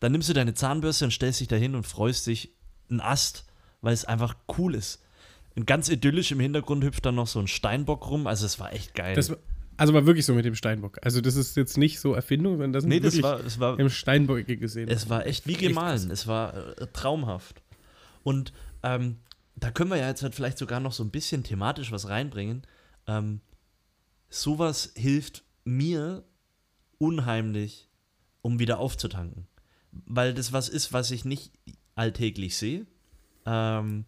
[0.00, 2.54] Dann nimmst du deine Zahnbürste und stellst dich dahin und freust dich
[2.90, 3.44] einen Ast,
[3.80, 5.02] weil es einfach cool ist.
[5.56, 8.72] Und ganz idyllisch im Hintergrund hüpft dann noch so ein Steinbock rum, also es war
[8.72, 9.14] echt geil.
[9.14, 9.32] Das,
[9.76, 10.98] also war wirklich so mit dem Steinbock.
[11.02, 13.90] Also das ist jetzt nicht so Erfindung, sondern das nee, das war, das war im
[13.90, 14.88] Steinbock gesehen.
[14.88, 17.62] Es war echt wie gemahlen, echt es war äh, traumhaft.
[18.22, 19.16] Und ähm,
[19.56, 22.62] da können wir ja jetzt halt vielleicht sogar noch so ein bisschen thematisch was reinbringen.
[23.06, 23.40] Ähm,
[24.28, 26.24] sowas hilft mir
[26.98, 27.88] unheimlich,
[28.42, 29.46] um wieder aufzutanken.
[29.92, 31.52] Weil das was ist, was ich nicht
[31.94, 32.86] alltäglich sehe.
[33.46, 34.04] Ähm,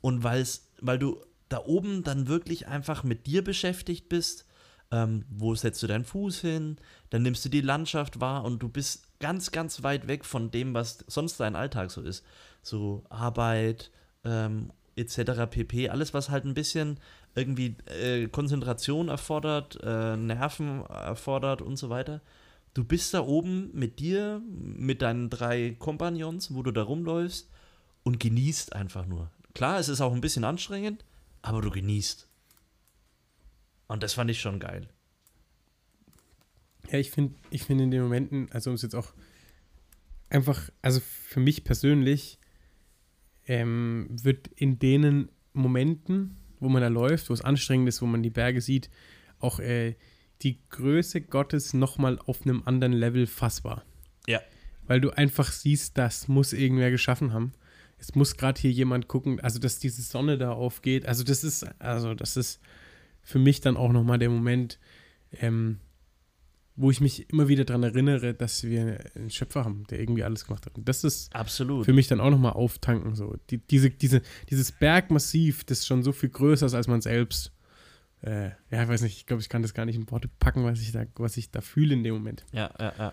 [0.00, 4.46] und weil's, weil du da oben dann wirklich einfach mit dir beschäftigt bist.
[4.92, 6.76] Ähm, wo setzt du deinen Fuß hin?
[7.10, 10.74] Dann nimmst du die Landschaft wahr und du bist ganz, ganz weit weg von dem,
[10.74, 12.24] was sonst dein Alltag so ist.
[12.62, 13.90] So Arbeit,
[14.24, 15.46] ähm, etc.
[15.50, 15.88] pp.
[15.88, 16.98] Alles, was halt ein bisschen
[17.34, 22.20] irgendwie äh, Konzentration erfordert, äh, Nerven erfordert und so weiter.
[22.76, 27.48] Du bist da oben mit dir, mit deinen drei Kompagnons, wo du da rumläufst
[28.02, 29.30] und genießt einfach nur.
[29.54, 31.02] Klar, es ist auch ein bisschen anstrengend,
[31.40, 32.28] aber du genießt.
[33.86, 34.90] Und das fand ich schon geil.
[36.90, 39.14] Ja, ich finde ich find in den Momenten, also um es jetzt auch
[40.28, 42.38] einfach, also für mich persönlich,
[43.46, 48.22] ähm, wird in denen Momenten, wo man da läuft, wo es anstrengend ist, wo man
[48.22, 48.90] die Berge sieht,
[49.38, 49.94] auch äh,
[50.42, 53.84] die Größe Gottes nochmal auf einem anderen Level fassbar.
[54.26, 54.40] Ja.
[54.86, 57.52] Weil du einfach siehst, das muss irgendwer geschaffen haben.
[57.98, 61.06] Es muss gerade hier jemand gucken, also dass diese Sonne da aufgeht.
[61.06, 62.60] Also das ist, also das ist
[63.22, 64.78] für mich dann auch nochmal der Moment,
[65.32, 65.78] ähm,
[66.76, 70.44] wo ich mich immer wieder daran erinnere, dass wir einen Schöpfer haben, der irgendwie alles
[70.44, 70.76] gemacht hat.
[70.76, 71.86] Und das ist Absolut.
[71.86, 73.14] für mich dann auch nochmal auftanken.
[73.14, 73.36] So.
[73.50, 74.20] Die, diese, diese,
[74.50, 77.52] dieses Bergmassiv, das schon so viel größer ist als man selbst.
[78.26, 80.64] Äh, ja, ich weiß nicht, ich glaube, ich kann das gar nicht in Worte packen,
[80.64, 82.44] was ich da, was ich da fühle in dem Moment.
[82.52, 83.12] Ja, ja, ja.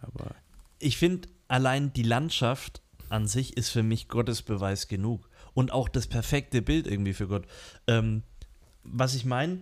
[0.00, 0.34] Aber
[0.80, 5.30] Ich finde, allein die Landschaft an sich ist für mich Gottesbeweis genug.
[5.54, 7.46] Und auch das perfekte Bild irgendwie für Gott.
[7.86, 8.22] Ähm,
[8.82, 9.60] was ich meine,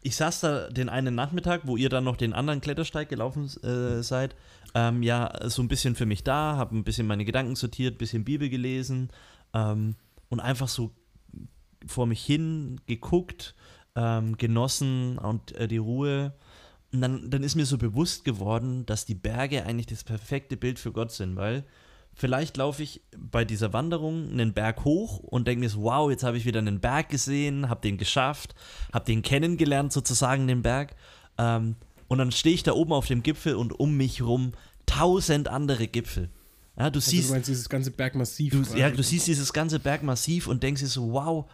[0.00, 4.02] ich saß da den einen Nachmittag, wo ihr dann noch den anderen Klettersteig gelaufen äh,
[4.02, 4.34] seid,
[4.74, 7.98] ähm, ja, so ein bisschen für mich da, habe ein bisschen meine Gedanken sortiert, ein
[7.98, 9.10] bisschen Bibel gelesen
[9.54, 9.96] ähm,
[10.28, 10.90] und einfach so
[11.86, 13.54] vor mich hin geguckt,
[13.96, 16.34] ähm, genossen und äh, die Ruhe.
[16.92, 20.78] Und dann, dann ist mir so bewusst geworden, dass die Berge eigentlich das perfekte Bild
[20.78, 21.64] für Gott sind, weil
[22.14, 26.22] vielleicht laufe ich bei dieser Wanderung einen Berg hoch und denke mir so, wow, jetzt
[26.22, 28.54] habe ich wieder einen Berg gesehen, habe den geschafft,
[28.92, 30.94] habe den kennengelernt sozusagen, den Berg.
[31.38, 31.76] Ähm,
[32.06, 34.52] und dann stehe ich da oben auf dem Gipfel und um mich rum
[34.86, 36.30] tausend andere Gipfel.
[36.76, 38.52] Ja, du also siehst, du meinst dieses ganze Bergmassiv.
[38.52, 41.46] Du, ja, du siehst dieses ganze Bergmassiv und denkst dir so, wow,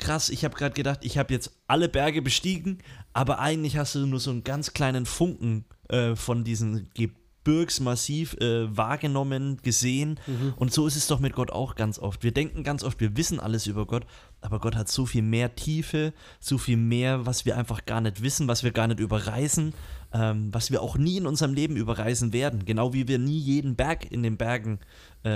[0.00, 2.78] krass, ich habe gerade gedacht, ich habe jetzt alle Berge bestiegen,
[3.12, 8.76] aber eigentlich hast du nur so einen ganz kleinen Funken äh, von diesem Gebirgsmassiv äh,
[8.76, 10.18] wahrgenommen, gesehen.
[10.56, 12.22] Und so ist es doch mit Gott auch ganz oft.
[12.22, 14.06] Wir denken ganz oft, wir wissen alles über Gott,
[14.40, 18.22] aber Gott hat so viel mehr Tiefe, so viel mehr, was wir einfach gar nicht
[18.22, 19.74] wissen, was wir gar nicht überreißen,
[20.12, 22.64] ähm, was wir auch nie in unserem Leben überreisen werden.
[22.64, 24.86] Genau wie wir nie jeden Berg in den Bergen äh,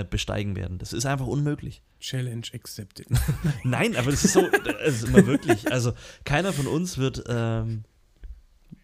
[0.09, 0.79] besteigen werden.
[0.79, 1.83] Das ist einfach unmöglich.
[1.99, 3.07] Challenge accepted.
[3.63, 5.71] Nein, aber das ist so, das ist immer wirklich.
[5.71, 5.93] Also
[6.23, 7.83] keiner von uns wird ähm,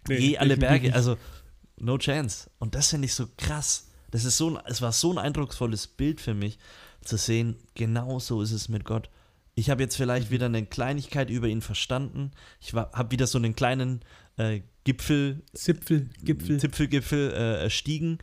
[0.08, 1.18] Nee, je alle Berge, also
[1.78, 2.50] no chance.
[2.60, 3.90] Und das finde ich so krass.
[4.12, 6.58] Das ist so ein, es war so ein eindrucksvolles Bild für mich,
[7.04, 9.10] zu sehen, genau so ist es mit Gott.
[9.56, 12.32] Ich habe jetzt vielleicht wieder eine Kleinigkeit über ihn verstanden.
[12.60, 14.02] Ich habe wieder so einen kleinen
[14.38, 16.60] äh, Gipfel, Zipfel, Gipfel.
[16.60, 18.20] Zipfelgipfel äh, erstiegen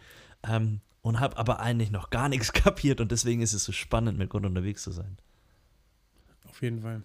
[0.49, 4.19] ähm, und habe aber eigentlich noch gar nichts kapiert und deswegen ist es so spannend,
[4.19, 5.17] mit Gott unterwegs zu sein.
[6.49, 7.03] Auf jeden Fall.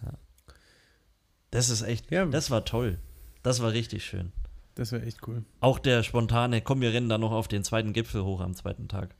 [1.51, 2.25] Das ist echt, Ja.
[2.25, 2.97] das war toll.
[3.43, 4.32] Das war richtig schön.
[4.75, 5.43] Das wäre echt cool.
[5.60, 8.88] Auch der spontane, komm, wir rennen da noch auf den zweiten Gipfel hoch am zweiten
[8.88, 9.13] Tag.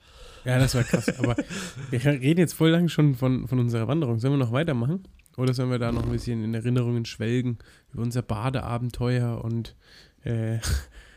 [0.46, 1.10] Ja, das war krass.
[1.20, 1.36] Aber
[1.92, 4.18] wir reden jetzt voll lang schon von, von unserer Wanderung.
[4.20, 5.04] Sollen wir noch weitermachen?
[5.38, 7.60] Oder sollen wir da noch ein bisschen in Erinnerungen schwelgen
[7.92, 9.76] über unser Badeabenteuer und
[10.24, 10.58] äh,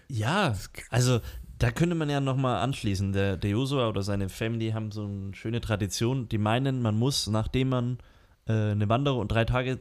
[0.08, 0.54] Ja,
[0.90, 1.20] also
[1.58, 3.12] da könnte man ja nochmal anschließen.
[3.12, 6.28] Der, der Josua oder seine Family haben so eine schöne Tradition.
[6.28, 7.98] Die meinen, man muss, nachdem man
[8.46, 9.80] äh, eine Wanderung und drei, Tage,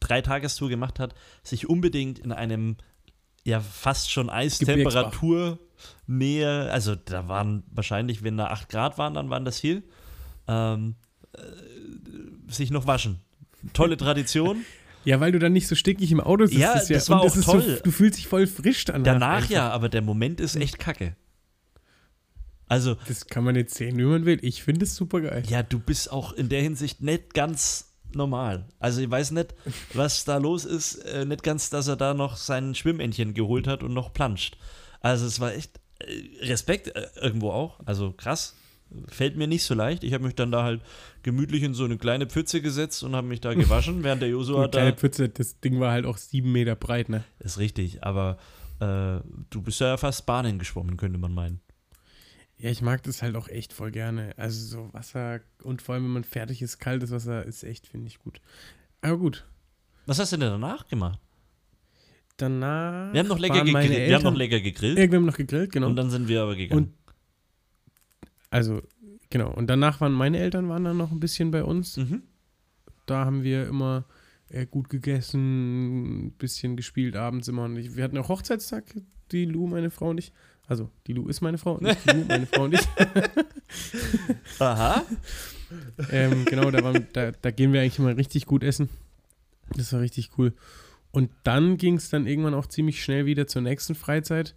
[0.00, 2.76] drei Tagestour gemacht hat, sich unbedingt in einem
[3.44, 5.58] ja fast schon Eistemperatur
[6.06, 9.82] näher, also da waren wahrscheinlich, wenn da 8 Grad waren, dann waren das viel,
[10.46, 10.96] ähm,
[11.32, 13.20] äh, sich noch waschen.
[13.72, 14.64] Tolle Tradition.
[15.08, 16.58] ja, weil du dann nicht so stickig im Auto sitzt.
[16.58, 17.62] Ja, das war und auch ist toll.
[17.62, 19.04] So, du fühlst dich voll frisch danach.
[19.04, 19.50] Danach einfach.
[19.50, 21.16] ja, aber der Moment ist echt kacke.
[22.66, 24.38] Also, Das kann man jetzt sehen, wie man will.
[24.42, 25.44] Ich finde es super geil.
[25.48, 28.66] Ja, du bist auch in der Hinsicht nicht ganz normal.
[28.78, 29.54] Also ich weiß nicht,
[29.94, 30.96] was da los ist.
[30.96, 34.58] Äh, nicht ganz, dass er da noch sein Schwimmännchen geholt hat und noch planscht.
[35.00, 37.80] Also es war echt äh, Respekt äh, irgendwo auch.
[37.86, 38.54] Also krass.
[39.08, 40.02] Fällt mir nicht so leicht.
[40.04, 40.80] Ich habe mich dann da halt
[41.22, 44.60] gemütlich in so eine kleine Pfütze gesetzt und habe mich da gewaschen, während der Josua
[44.62, 44.96] Eine kleine da.
[44.96, 47.22] Pfütze, das Ding war halt auch sieben Meter breit, ne?
[47.38, 48.38] Ist richtig, aber
[48.80, 49.20] äh,
[49.50, 51.60] du bist ja fast Bahnen geschwommen, könnte man meinen.
[52.56, 54.32] Ja, ich mag das halt auch echt voll gerne.
[54.36, 58.08] Also so Wasser und vor allem, wenn man fertig ist, kaltes Wasser ist echt, finde
[58.08, 58.40] ich gut.
[59.00, 59.44] Aber gut.
[60.06, 61.20] Was hast du denn danach gemacht?
[62.36, 63.12] Danach.
[63.12, 63.90] Wir haben noch lecker gegrillt.
[64.08, 64.98] Wir haben noch lecker gegrillt.
[64.98, 65.88] Ja, wir haben noch gegrillt, genau.
[65.88, 66.84] Und dann sind wir aber gegangen.
[66.86, 66.97] Und-
[68.50, 68.82] also,
[69.30, 69.52] genau.
[69.52, 71.96] Und danach waren meine Eltern waren dann noch ein bisschen bei uns.
[71.96, 72.22] mhm.
[73.06, 74.04] Da haben wir immer
[74.48, 77.64] äh, gut gegessen, ein bisschen gespielt abends immer.
[77.64, 78.84] Und ich, wir hatten auch Hochzeitstag,
[79.32, 80.32] die Lou, meine Frau und ich.
[80.66, 82.86] Also die Lu ist meine Frau, nicht die Lu, meine Frau und ich.
[84.58, 85.02] Aha.
[86.10, 88.90] ähm, genau, da, waren, da, da gehen wir eigentlich immer richtig gut essen.
[89.74, 90.52] Das war richtig cool.
[91.10, 94.54] Und dann ging es dann irgendwann auch ziemlich schnell wieder zur nächsten Freizeit,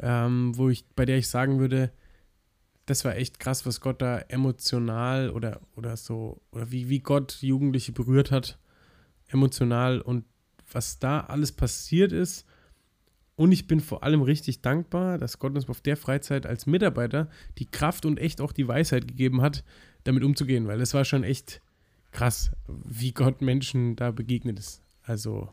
[0.00, 1.92] ähm, wo ich, bei der ich sagen würde,
[2.86, 7.38] das war echt krass, was Gott da emotional oder, oder so, oder wie, wie Gott
[7.42, 8.58] Jugendliche berührt hat,
[9.28, 10.24] emotional und
[10.72, 12.46] was da alles passiert ist.
[13.34, 17.28] Und ich bin vor allem richtig dankbar, dass Gott uns auf der Freizeit als Mitarbeiter
[17.58, 19.62] die Kraft und echt auch die Weisheit gegeben hat,
[20.04, 21.60] damit umzugehen, weil es war schon echt
[22.12, 24.80] krass, wie Gott Menschen da begegnet ist.
[25.02, 25.52] Also.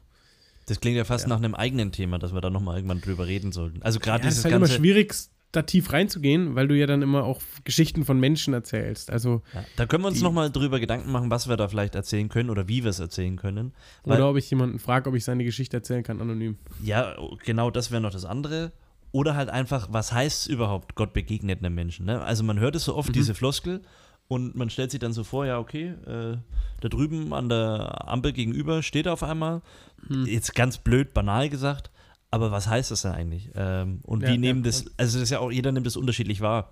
[0.67, 1.29] Das klingt ja fast ja.
[1.29, 3.81] nach einem eigenen Thema, dass wir da nochmal irgendwann drüber reden sollten.
[3.81, 5.13] Also gerade ja, dieses ist halt ganze immer schwierig,
[5.53, 9.09] da tief reinzugehen, weil du ja dann immer auch Geschichten von Menschen erzählst.
[9.09, 12.27] Also ja, da können wir uns nochmal drüber Gedanken machen, was wir da vielleicht erzählen
[12.27, 13.73] können oder wie wir es erzählen können.
[14.03, 16.57] Oder ob ich jemanden frage, ob ich seine Geschichte erzählen kann, anonym.
[16.83, 18.71] Ja, genau, das wäre noch das andere.
[19.11, 22.05] Oder halt einfach, was heißt es überhaupt, Gott begegnet einem Menschen?
[22.05, 22.21] Ne?
[22.21, 23.13] Also man hört es so oft, mhm.
[23.13, 23.81] diese Floskel,
[24.27, 26.37] und man stellt sich dann so vor, ja, okay, äh,
[26.81, 29.61] da drüben an der Ampel gegenüber steht er auf einmal.
[30.07, 30.25] Mhm.
[30.25, 31.91] Jetzt ganz blöd, banal gesagt,
[32.33, 33.51] aber was heißt das denn eigentlich?
[33.53, 34.65] Ähm, und ja, wie nehmen ja.
[34.65, 36.71] das, also das ist ja auch, jeder nimmt das unterschiedlich wahr.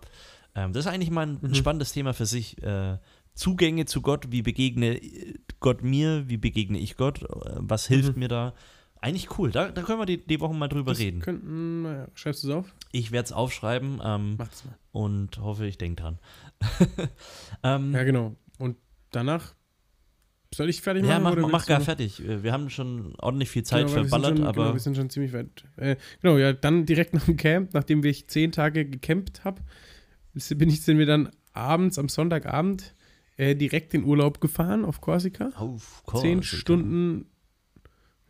[0.56, 1.54] Ähm, das ist eigentlich mal ein, mhm.
[1.54, 2.62] spannendes Thema für sich.
[2.64, 2.98] Äh,
[3.36, 5.00] Zugänge zu Gott, wie begegne
[5.60, 8.20] Gott mir, wie begegne ich Gott, äh, was hilft mhm.
[8.20, 8.54] mir da?
[9.02, 11.22] Eigentlich cool, da, da können wir die, die Woche mal drüber das reden.
[11.22, 12.76] Könnten, äh, schreibst du es auf?
[12.92, 14.76] Ich werde es aufschreiben ähm, Macht's mal.
[14.92, 16.20] und hoffe, ich denke dran.
[17.64, 18.36] ähm, ja, genau.
[18.58, 18.78] Und
[19.12, 19.54] danach
[20.54, 21.12] soll ich fertig machen?
[21.12, 22.22] Ja, mach, mach gar fertig.
[22.26, 24.64] Wir haben schon ordentlich viel Zeit genau, verballert, schon, aber.
[24.64, 25.64] Genau, wir sind schon ziemlich weit.
[25.78, 29.62] Äh, genau, ja, dann direkt nach dem Camp, nachdem ich zehn Tage gecampt habe,
[30.34, 32.94] bin ich, sind wir dann abends, am Sonntagabend,
[33.38, 35.50] äh, direkt in Urlaub gefahren auf Korsika.
[35.56, 36.30] Auf Korsika.
[36.30, 37.26] Zehn Stunden,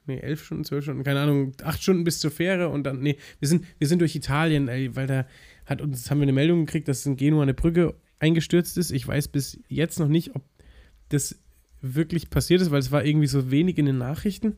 [0.05, 3.17] nee, elf Stunden, zwölf Stunden, keine Ahnung, acht Stunden bis zur Fähre und dann, nee,
[3.39, 5.25] wir sind, wir sind durch Italien, ey, weil da
[5.65, 8.91] hat uns, haben wir eine Meldung gekriegt, dass in Genua eine Brücke eingestürzt ist.
[8.91, 10.43] Ich weiß bis jetzt noch nicht, ob
[11.09, 11.39] das
[11.81, 14.57] wirklich passiert ist, weil es war irgendwie so wenig in den Nachrichten.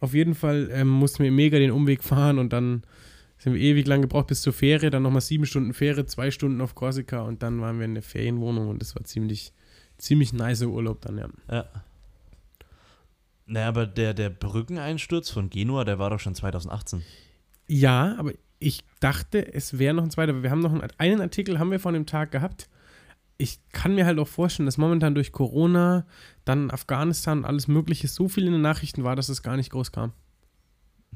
[0.00, 2.82] Auf jeden Fall ähm, mussten wir mega den Umweg fahren und dann
[3.38, 6.60] sind wir ewig lang gebraucht bis zur Fähre, dann nochmal sieben Stunden Fähre, zwei Stunden
[6.60, 9.52] auf Korsika und dann waren wir in der Ferienwohnung und das war ziemlich,
[9.96, 11.28] ziemlich nice Urlaub dann, ja.
[11.50, 11.64] Ja.
[13.46, 17.02] Naja, aber der, der Brückeneinsturz von Genua, der war doch schon 2018.
[17.66, 21.20] Ja, aber ich dachte, es wäre noch ein zweiter, aber wir haben noch einen, einen
[21.20, 22.68] Artikel haben wir von dem Tag gehabt
[23.38, 26.04] ich kann mir halt auch vorstellen, dass momentan durch Corona,
[26.44, 29.70] dann Afghanistan und alles Mögliche so viel in den Nachrichten war, dass es gar nicht
[29.70, 30.12] groß kam.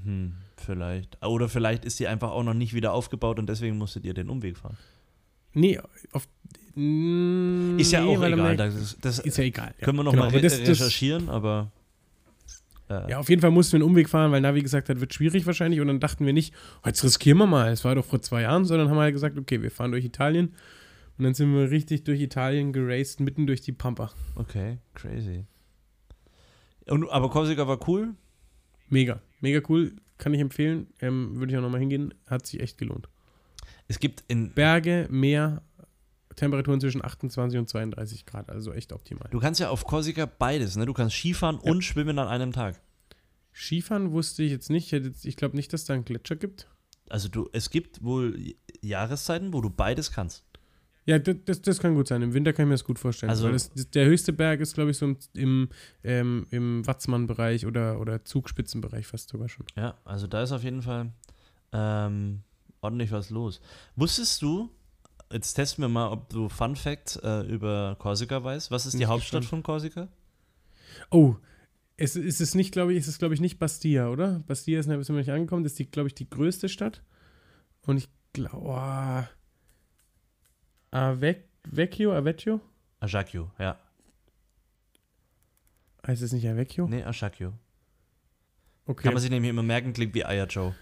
[0.02, 1.22] Hm, vielleicht.
[1.24, 4.30] Oder vielleicht ist sie einfach auch noch nicht wieder aufgebaut und deswegen musstet ihr den
[4.30, 4.78] Umweg fahren.
[5.52, 5.80] Nee,
[6.12, 6.28] auf,
[6.76, 8.56] mh, ist ja nee, auch egal.
[8.56, 9.74] Das, das, ist ja egal.
[9.80, 11.72] Können wir nochmal genau, re das, recherchieren, aber.
[12.88, 13.10] Äh.
[13.10, 15.44] Ja, auf jeden Fall mussten wir einen Umweg fahren, weil Navi gesagt hat, wird schwierig
[15.44, 15.80] wahrscheinlich.
[15.80, 16.54] Und dann dachten wir nicht,
[16.84, 17.72] oh, jetzt riskieren wir mal.
[17.72, 20.54] Es war doch vor zwei Jahren, sondern haben halt gesagt, okay, wir fahren durch Italien
[21.22, 24.10] und dann sind wir richtig durch Italien geraced, mitten durch die Pampa.
[24.34, 25.46] Okay, crazy.
[26.88, 28.16] Und, aber Korsika war cool?
[28.88, 29.94] Mega, mega cool.
[30.18, 30.88] Kann ich empfehlen.
[30.98, 32.12] Ähm, Würde ich auch nochmal hingehen.
[32.26, 33.08] Hat sich echt gelohnt.
[33.86, 34.52] Es gibt in.
[34.52, 35.62] Berge, Meer,
[36.34, 39.28] Temperaturen zwischen 28 und 32 Grad, also echt optimal.
[39.30, 40.86] Du kannst ja auf Korsika beides, ne?
[40.86, 41.70] Du kannst Skifahren ja.
[41.70, 42.82] und schwimmen an einem Tag.
[43.54, 44.92] Skifahren wusste ich jetzt nicht.
[44.92, 46.66] Ich glaube nicht, dass da einen Gletscher gibt.
[47.08, 50.44] Also du, es gibt wohl Jahreszeiten, wo du beides kannst.
[51.04, 52.22] Ja, das, das kann gut sein.
[52.22, 53.30] Im Winter kann ich mir das gut vorstellen.
[53.30, 55.68] Also das, der höchste Berg ist, glaube ich, so im,
[56.04, 59.66] ähm, im Watzmann-Bereich oder, oder Zugspitzenbereich fast sogar schon.
[59.76, 61.12] Ja, also da ist auf jeden Fall
[61.72, 62.42] ähm,
[62.80, 63.60] ordentlich was los.
[63.96, 64.70] Wusstest du,
[65.32, 68.70] jetzt testen wir mal, ob du Fun Facts äh, über Korsika weißt.
[68.70, 69.64] Was ist die Hauptstadt gespannt.
[69.64, 70.08] von Korsika?
[71.10, 71.36] Oh,
[71.96, 74.40] es ist es nicht, glaube ich, ist es, glaube ich, nicht Bastia, oder?
[74.46, 75.64] Bastia ist noch nicht angekommen.
[75.64, 77.02] Das ist, glaube ich, die größte Stadt.
[77.86, 79.22] Und ich glaube, oh,
[80.92, 82.60] Avecchio, Avecchio?
[83.00, 83.78] Ajaccio, ja.
[86.06, 86.86] Heißt es nicht Avecchio?
[86.86, 87.54] Nee, Ajaccio.
[88.86, 89.04] Okay.
[89.04, 90.74] Kann man sich nämlich immer merken, klingt wie Aya Joe.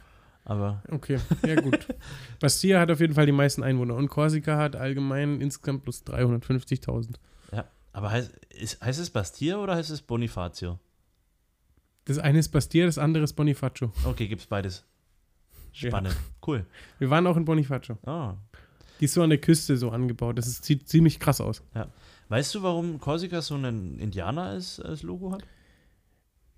[0.44, 0.82] Aber.
[0.90, 1.86] Okay, ja gut.
[2.40, 7.16] Bastia hat auf jeden Fall die meisten Einwohner und Korsika hat allgemein insgesamt plus 350.000.
[7.52, 10.78] Ja, aber heißt, ist, heißt es Bastia oder heißt es Bonifacio?
[12.06, 13.92] Das eine ist Bastia, das andere ist Bonifacio.
[14.04, 14.84] Okay, gibt's beides.
[15.72, 16.14] Spannend.
[16.14, 16.20] Ja.
[16.44, 16.66] Cool.
[16.98, 17.98] Wir waren auch in Bonifacio.
[18.04, 18.34] Ah,
[19.00, 20.38] die ist so an der Küste so angebaut.
[20.38, 21.62] Das ist, sieht ziemlich krass aus.
[21.74, 21.88] Ja.
[22.28, 25.42] Weißt du, warum Korsika so einen Indianer als, als Logo hat?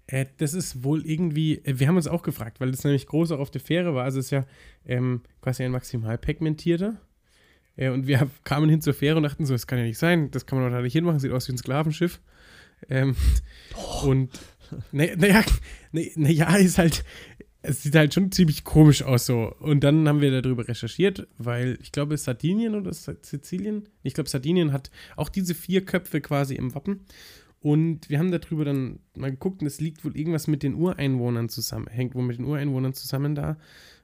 [0.06, 3.32] Äh, das ist wohl irgendwie, äh, wir haben uns auch gefragt, weil das nämlich groß
[3.32, 4.04] auch auf der Fähre war.
[4.04, 4.44] Also es ist ja
[4.84, 7.00] ähm, quasi ein maximal pigmentierter.
[7.76, 10.30] Äh, und wir kamen hin zur Fähre und dachten so, das kann ja nicht sein,
[10.30, 12.20] das kann man doch da nicht hinmachen, sieht aus wie ein Sklavenschiff.
[12.88, 13.16] Ähm,
[13.74, 14.08] oh.
[14.08, 14.30] Und
[14.90, 15.44] naja, naja,
[15.92, 17.04] na, ist halt,
[17.62, 19.54] es sieht halt schon ziemlich komisch aus so.
[19.60, 24.72] Und dann haben wir darüber recherchiert, weil ich glaube, Sardinien oder Sizilien, ich glaube, Sardinien
[24.72, 27.06] hat auch diese vier Köpfe quasi im Wappen.
[27.60, 31.48] Und wir haben darüber dann mal geguckt und es liegt wohl irgendwas mit den Ureinwohnern
[31.48, 33.56] zusammen, hängt wohl mit den Ureinwohnern zusammen da,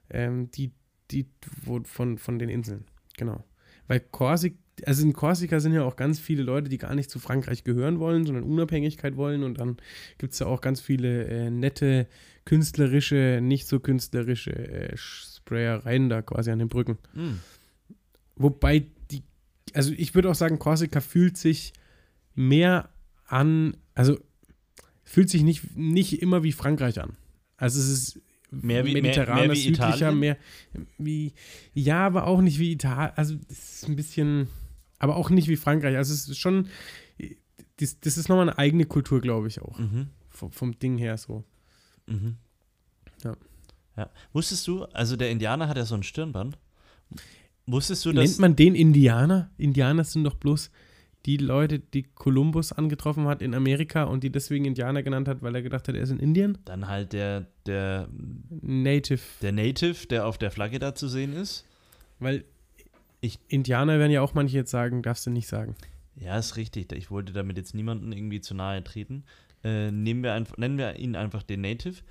[0.09, 0.71] ähm, die,
[1.11, 1.27] die
[1.65, 2.85] wo, von, von den Inseln.
[3.17, 3.43] Genau.
[3.87, 7.19] Weil Korsik, also in Korsika sind ja auch ganz viele Leute, die gar nicht zu
[7.19, 9.43] Frankreich gehören wollen, sondern Unabhängigkeit wollen.
[9.43, 9.77] Und dann
[10.17, 12.07] gibt es ja auch ganz viele äh, nette,
[12.45, 16.97] künstlerische, nicht so künstlerische äh, Sprayereien da quasi an den Brücken.
[17.13, 17.35] Mm.
[18.35, 19.23] Wobei die,
[19.73, 21.73] also ich würde auch sagen, Korsika fühlt sich
[22.35, 22.89] mehr
[23.25, 24.17] an, also
[25.03, 27.17] fühlt sich nicht, nicht immer wie Frankreich an.
[27.57, 30.19] Also es ist Mehr wie, mediterraner, mehr, mehr wie südlicher, Italien?
[30.19, 30.37] mehr
[30.97, 31.33] wie,
[31.73, 34.47] ja, aber auch nicht wie Italien, also es ist ein bisschen,
[34.99, 35.95] aber auch nicht wie Frankreich.
[35.95, 36.67] Also es ist schon,
[37.77, 39.79] das, das ist nochmal eine eigene Kultur, glaube ich auch.
[39.79, 40.09] Mhm.
[40.29, 41.43] Vom, vom Ding her so.
[42.05, 42.35] Mhm.
[43.23, 43.35] Ja.
[43.97, 44.09] ja.
[44.33, 46.57] Wusstest du, also der Indianer hat ja so ein Stirnband.
[47.65, 48.29] Wusstest du, dass.
[48.29, 49.49] Nennt man den Indianer?
[49.57, 50.69] Indianer sind doch bloß
[51.25, 55.53] die Leute, die Kolumbus angetroffen hat in Amerika und die deswegen Indianer genannt hat, weil
[55.53, 56.57] er gedacht hat, er ist in Indien?
[56.65, 58.07] Dann halt der, der,
[58.61, 59.21] Native.
[59.41, 61.65] der Native, der auf der Flagge da zu sehen ist.
[62.19, 62.45] Weil
[63.21, 65.75] Ich- Indianer werden ja auch manche jetzt sagen, darfst du nicht sagen.
[66.15, 66.91] Ja, ist richtig.
[66.93, 69.23] Ich wollte damit jetzt niemanden irgendwie zu nahe treten.
[69.63, 72.01] Äh, nehmen wir einfach, nennen wir ihn einfach den Native.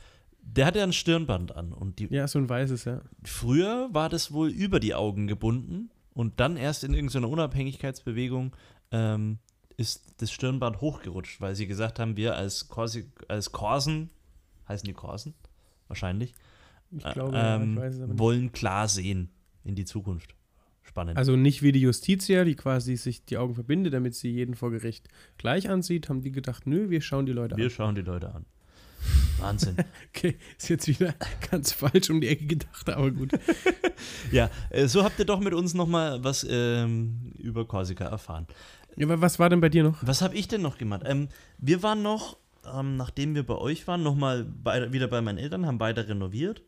[0.43, 3.01] Der hat ja ein Stirnband an und die, Ja, so ein weißes, ja.
[3.25, 8.55] früher war das wohl über die Augen gebunden und dann erst in irgendeiner Unabhängigkeitsbewegung
[8.93, 9.39] ähm,
[9.77, 14.11] ist das Stirnband hochgerutscht, weil sie gesagt haben, wir als, Korsi, als Korsen,
[14.69, 15.35] heißen die Korsen?
[15.89, 16.35] Wahrscheinlich,
[16.91, 18.19] Ich glaube, ja, ähm, ich weiß es aber nicht.
[18.19, 19.29] wollen klar sehen
[19.65, 20.35] in die Zukunft.
[20.99, 21.17] Spannend.
[21.17, 24.73] Also nicht wie die Justitia, die quasi sich die Augen verbindet, damit sie jeden vor
[24.73, 27.71] Gericht gleich ansieht, haben die gedacht, nö, wir schauen die Leute wir an.
[27.71, 28.45] schauen die Leute an.
[29.39, 29.77] Wahnsinn.
[30.09, 31.15] Okay, ist jetzt wieder
[31.53, 33.31] ganz falsch um die Ecke gedacht, aber gut.
[34.33, 38.49] ja, äh, so habt ihr doch mit uns nochmal was ähm, über Korsika erfahren.
[38.97, 40.05] Ja, aber was war denn bei dir noch?
[40.05, 41.03] Was habe ich denn noch gemacht?
[41.05, 42.39] Ähm, wir waren noch,
[42.75, 44.49] ähm, nachdem wir bei euch waren, nochmal
[44.91, 46.63] wieder bei meinen Eltern, haben beide renoviert.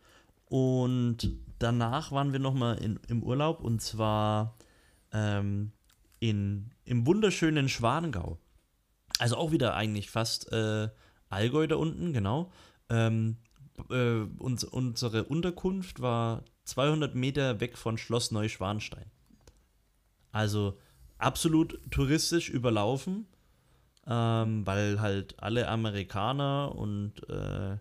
[0.49, 4.57] Und danach waren wir nochmal im Urlaub und zwar
[5.13, 5.73] ähm,
[6.19, 8.39] in, im wunderschönen Schwanengau.
[9.19, 10.89] Also auch wieder eigentlich fast äh,
[11.29, 12.51] Allgäu da unten, genau.
[12.89, 13.37] Ähm,
[13.91, 19.11] äh, uns, unsere Unterkunft war 200 Meter weg von Schloss Neuschwanstein.
[20.33, 20.79] Also
[21.19, 23.27] absolut touristisch überlaufen,
[24.07, 27.79] ähm, weil halt alle Amerikaner und äh,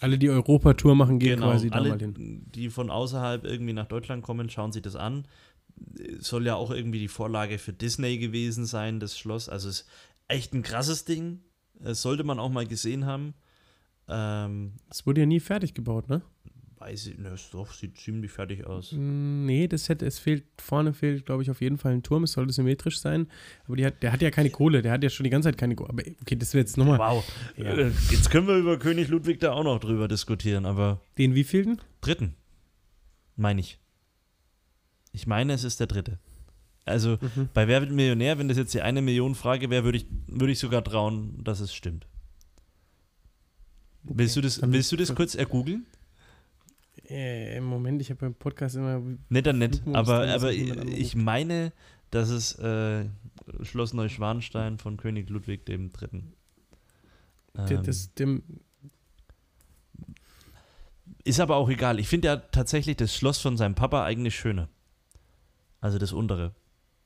[0.00, 2.44] Alle, die Europatour machen, gehen genau, quasi da alle, mal hin.
[2.54, 5.26] die von außerhalb irgendwie nach Deutschland kommen, schauen sich das an.
[6.18, 9.48] Soll ja auch irgendwie die Vorlage für Disney gewesen sein, das Schloss.
[9.48, 9.88] Also es ist
[10.28, 11.40] echt ein krasses Ding.
[11.74, 13.34] Das sollte man auch mal gesehen haben.
[14.08, 16.22] Ähm, Es wurde ja nie fertig gebaut, ne?
[16.84, 18.92] Weiß ich, es doch, sieht ziemlich fertig aus.
[18.92, 22.24] Mm, Nee, das hätte, es fehlt, vorne fehlt, glaube ich, auf jeden Fall ein Turm,
[22.24, 23.28] es sollte symmetrisch sein,
[23.66, 25.74] aber hat, der hat ja keine Kohle, der hat ja schon die ganze Zeit keine
[25.76, 27.24] Kohle, aber okay, das wird jetzt nochmal, Wow.
[27.56, 27.64] Ja.
[27.76, 31.80] Äh, Jetzt können wir über König Ludwig da auch noch drüber diskutieren, aber den wievielten?
[32.00, 32.34] dritten,
[33.36, 33.78] meine ich.
[35.12, 36.18] Ich meine, es ist der dritte.
[36.84, 37.48] Also Mhm.
[37.54, 40.52] bei Wer wird Millionär, wenn das jetzt die eine Million Frage wäre, würde ich, würde
[40.52, 42.06] ich sogar trauen, dass es stimmt.
[44.04, 45.86] Willst, du das, willst du das kurz ergoogeln?
[47.12, 51.72] Äh, Im Moment, ich habe beim Podcast immer, Nicht dann nicht, aber, aber ich meine,
[52.10, 53.04] dass es äh,
[53.62, 56.32] Schloss Neuschwanstein von König Ludwig dem Dritten.
[57.54, 58.42] der, Ähm, das, dem,
[61.24, 62.00] Ist aber auch egal.
[62.00, 64.68] Ich finde ja tatsächlich das Schloss von seinem Papa eigentlich schöner.
[65.80, 66.54] Also das untere.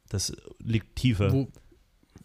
[0.08, 1.32] Das liegt tiefer.
[1.32, 1.48] wo,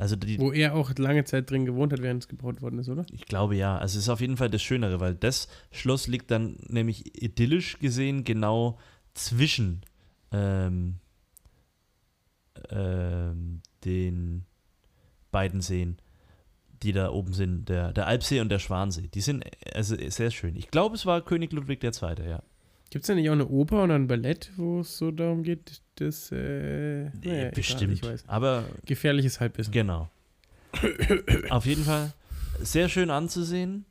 [0.01, 2.89] also die, wo er auch lange Zeit drin gewohnt hat, während es gebaut worden ist,
[2.89, 3.05] oder?
[3.11, 3.77] ich glaube ja.
[3.77, 7.77] Also es ist auf jeden Fall das Schönere, weil das Schloss liegt dann nämlich idyllisch
[7.77, 8.79] gesehen genau
[9.13, 9.81] zwischen
[10.31, 10.95] ähm,
[12.71, 14.45] ähm, den
[15.29, 15.97] beiden Seen,
[16.81, 19.07] die da oben sind, der, der Alpsee und der Schwansee.
[19.07, 20.55] Die sind also sehr schön.
[20.55, 21.91] Ich glaube, es war König Ludwig II.,
[22.27, 22.41] ja.
[22.91, 25.81] Gibt es da nicht auch eine Oper oder ein Ballett, wo es so darum geht,
[25.95, 28.03] das, äh, naja, egal, Bestimmt.
[28.03, 28.25] weiß.
[28.27, 29.71] Aber Gefährliches Halbwissen.
[29.71, 30.09] Genau.
[31.49, 32.11] Auf jeden Fall
[32.59, 33.85] sehr schön anzusehen.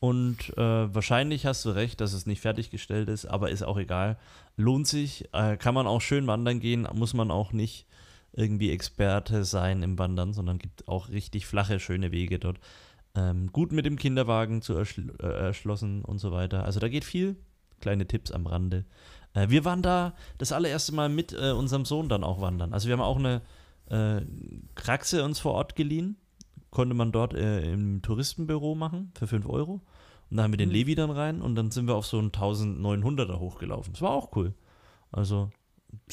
[0.00, 4.16] Und äh, wahrscheinlich hast du recht, dass es nicht fertiggestellt ist, aber ist auch egal.
[4.56, 7.86] Lohnt sich, äh, kann man auch schön wandern gehen, muss man auch nicht
[8.32, 12.58] irgendwie Experte sein im Wandern, sondern gibt auch richtig flache, schöne Wege dort.
[13.14, 16.64] Ähm, gut mit dem Kinderwagen zu erschl äh, erschlossen und so weiter.
[16.64, 17.36] Also da geht viel.
[17.84, 18.86] Kleine Tipps am Rande.
[19.34, 22.72] Äh, wir waren da das allererste Mal mit äh, unserem Sohn dann auch wandern.
[22.72, 23.42] Also wir haben auch eine
[23.90, 24.22] äh,
[24.74, 26.16] Kraxe uns vor Ort geliehen.
[26.70, 29.82] Konnte man dort äh, im Touristenbüro machen für 5 Euro.
[30.30, 30.74] Und dann haben wir den Mhm.
[30.74, 33.92] Levi dann rein und dann sind wir auf so einen 1900er hochgelaufen.
[33.92, 34.54] Das war auch cool.
[35.12, 35.50] Also,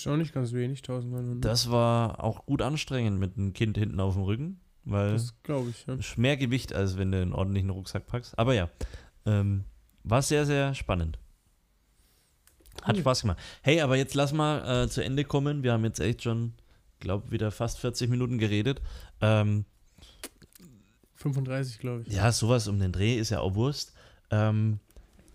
[0.05, 1.43] auch nicht ganz wenig, 1900.
[1.45, 5.69] das war auch gut anstrengend mit einem Kind hinten auf dem Rücken, weil Das glaube
[5.69, 5.95] ich, ja.
[6.17, 8.37] mehr Gewicht, als wenn du einen ordentlichen Rucksack packst.
[8.37, 8.67] Aber ja,
[9.25, 9.63] ähm,
[10.03, 11.17] war sehr, sehr spannend.
[12.81, 13.01] Hat Cool.
[13.01, 13.37] Spaß gemacht.
[13.61, 15.63] Hey, aber jetzt lass mal äh, zu Ende kommen.
[15.63, 16.53] Wir haben jetzt echt schon,
[16.99, 18.81] glaube wieder fast 40 Minuten geredet.
[19.21, 19.65] Ähm,
[21.15, 22.13] 35, glaube ich.
[22.13, 23.93] ja, sowas um den Dreh ist ja auch Wurst.
[24.31, 24.79] Ähm,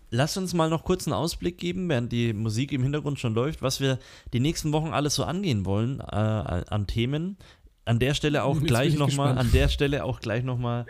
[0.09, 3.61] lass uns mal noch kurz einen Ausblick geben, während die Musik im Hintergrund schon läuft,
[3.61, 3.99] was wir
[4.33, 7.37] die nächsten Wochen alles so angehen wollen äh, an Themen.
[7.85, 10.85] An der Stelle auch Jetzt gleich ich nochmal, an der Stelle auch gleich nochmal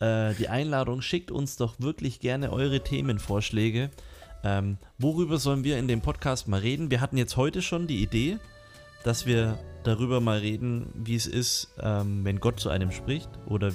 [0.00, 1.00] äh, die Einladung.
[1.00, 3.90] Schickt uns doch wirklich gerne eure Themenvorschläge.
[4.42, 6.90] Ähm, worüber sollen wir in dem Podcast mal reden?
[6.90, 8.38] Wir hatten jetzt heute schon die Idee,
[9.04, 13.72] dass wir darüber mal reden, wie es ist, ähm, wenn Gott zu einem spricht oder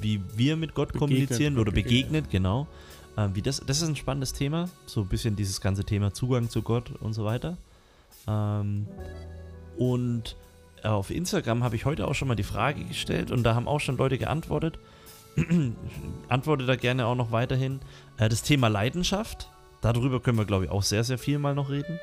[0.00, 2.30] wie wir mit Gott Begegnet, kommunizieren oder begegnet, begegnet.
[2.30, 2.66] genau.
[3.16, 6.50] Ähm, wie das, das ist ein spannendes Thema, so ein bisschen dieses ganze Thema Zugang
[6.50, 7.56] zu Gott und so weiter.
[8.26, 8.86] Ähm,
[9.78, 10.36] und
[10.82, 13.80] auf Instagram habe ich heute auch schon mal die Frage gestellt und da haben auch
[13.80, 14.78] schon Leute geantwortet.
[16.28, 17.80] Antworte da gerne auch noch weiterhin.
[18.18, 19.50] Äh, das Thema Leidenschaft,
[19.80, 21.98] darüber können wir, glaube ich, auch sehr, sehr viel mal noch reden.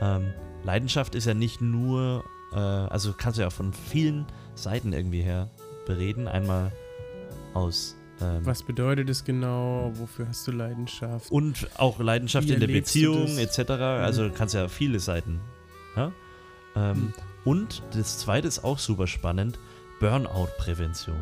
[0.00, 0.32] Ähm,
[0.64, 5.48] Leidenschaft ist ja nicht nur, äh, also kannst du ja von vielen Seiten irgendwie her
[5.86, 6.28] bereden.
[6.28, 6.72] Einmal
[7.54, 9.90] aus ähm, Was bedeutet es genau?
[9.94, 11.30] Wofür hast du Leidenschaft?
[11.30, 13.70] und auch Leidenschaft Wie in der Beziehung etc.
[13.70, 15.40] Also du kannst ja viele Seiten.
[15.96, 16.12] Ja?
[16.76, 17.12] Ähm, Mhm.
[17.44, 19.58] Und das zweite ist auch super spannend:
[19.98, 21.16] Burnout-Prävention.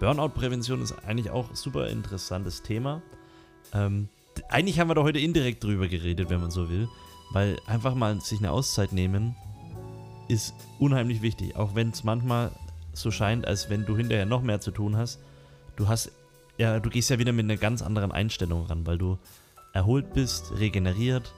[0.00, 3.02] Burnout-Prävention ist eigentlich auch ein super interessantes Thema.
[3.72, 4.08] Ähm,
[4.48, 6.88] eigentlich haben wir da heute indirekt drüber geredet, wenn man so will,
[7.32, 9.34] weil einfach mal sich eine Auszeit nehmen
[10.28, 12.50] ist unheimlich wichtig, auch wenn es manchmal
[12.94, 15.18] so scheint, als wenn du hinterher noch mehr zu tun hast.
[15.76, 16.10] Du hast
[16.56, 19.18] ja, du gehst ja wieder mit einer ganz anderen Einstellung ran, weil du
[19.74, 21.34] erholt bist, regeneriert.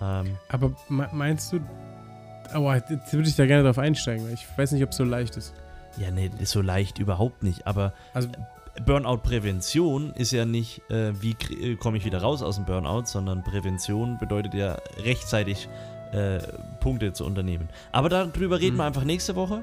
[0.00, 1.60] Ähm, Aber me- meinst du,
[2.52, 5.04] aber jetzt würde ich da gerne drauf einsteigen, weil ich weiß nicht, ob es so
[5.04, 5.52] leicht ist.
[5.98, 8.28] ja, nee, ist so leicht überhaupt nicht, aber Also,
[8.86, 13.42] Burnout-Prävention ist ja nicht, äh, wie äh, komme ich wieder raus aus dem Burnout, sondern
[13.42, 15.68] Prävention bedeutet ja rechtzeitig
[16.12, 16.38] äh,
[16.80, 17.68] Punkte zu unternehmen.
[17.92, 18.80] Aber darüber reden Mhm.
[18.80, 19.62] wir einfach nächste Woche.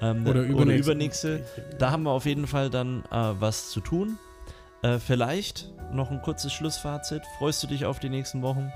[0.00, 0.90] Ähm, oder übernächste.
[0.90, 1.44] übernächste.
[1.78, 4.18] Da haben wir auf jeden Fall dann äh, was zu tun.
[4.82, 7.22] Äh, vielleicht noch ein kurzes Schlussfazit.
[7.38, 8.70] Freust du dich auf die nächsten Wochen?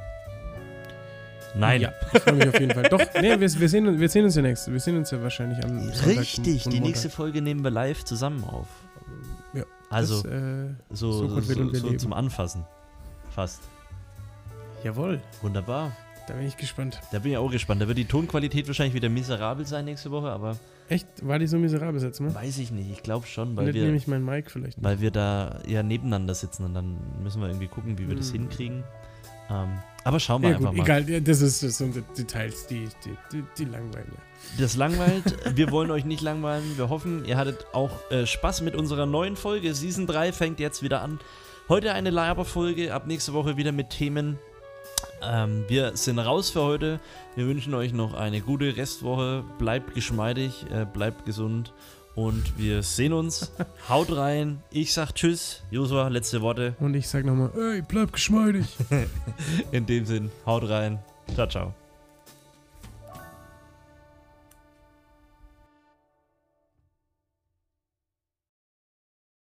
[1.54, 1.80] Nein.
[1.82, 2.84] Ja, ich freue mich auf jeden Fall.
[2.84, 4.72] Doch, nee, wir, wir, sehen, uns- wir sehen uns ja nächste.
[4.72, 8.42] Wir sehen uns ja wahrscheinlich am Sonntag Richtig, die nächste Folge nehmen wir live zusammen
[8.44, 8.66] auf.
[9.92, 11.98] Also Das, äh, so, so so, Gott will und wir so leben.
[11.98, 12.64] zum Anfassen.
[13.30, 13.62] Fast.
[14.84, 15.92] jawohl, Wunderbar.
[16.28, 17.00] da bin ich gespannt.
[17.12, 17.80] Da bin ich auch gespannt.
[17.82, 20.56] Da wird die Tonqualität wahrscheinlich wieder miserabel sein nächste Woche, aber
[20.88, 21.06] Echt?
[21.26, 22.34] War die so miserabel jetzt mal?
[22.34, 22.90] weiß ich nicht.
[22.90, 24.84] Ich glaube schon, Weil nehme wir, ich meinen Mic vielleicht nicht.
[24.84, 28.28] weil wir da ja nebeneinander sitzen und dann müssen wir irgendwie gucken, wie wir das
[28.32, 28.38] Mhm.
[28.40, 28.84] hinkriegen.
[29.52, 31.00] Ähm, aber schauen wir Ja, einfach gut, mal.
[31.00, 34.18] egal, das, ist, das sind Details, die, die, die, die langweilen ja.
[34.58, 35.56] Das langweilt.
[35.56, 36.76] Wir wollen euch nicht langweilen.
[36.76, 39.72] Wir hoffen, ihr hattet auch äh, Spaß mit unserer neuen Folge.
[39.74, 41.20] Season 3 fängt jetzt wieder an.
[41.68, 44.38] Heute eine Laberfolge, ab nächste Woche wieder mit Themen.
[45.22, 46.98] Ähm, wir sind raus für heute.
[47.36, 49.44] Wir wünschen euch noch eine gute Restwoche.
[49.58, 51.72] Bleibt geschmeidig, äh, bleibt gesund
[52.14, 53.52] und wir sehen uns.
[53.88, 54.62] Haut rein.
[54.70, 55.62] Ich sag Tschüss.
[55.70, 56.74] Josua, letzte Worte.
[56.80, 58.66] Und ich sag nochmal, ey, bleib geschmeidig.
[59.72, 60.98] In dem Sinn, haut rein.
[61.34, 61.74] Ciao, ciao.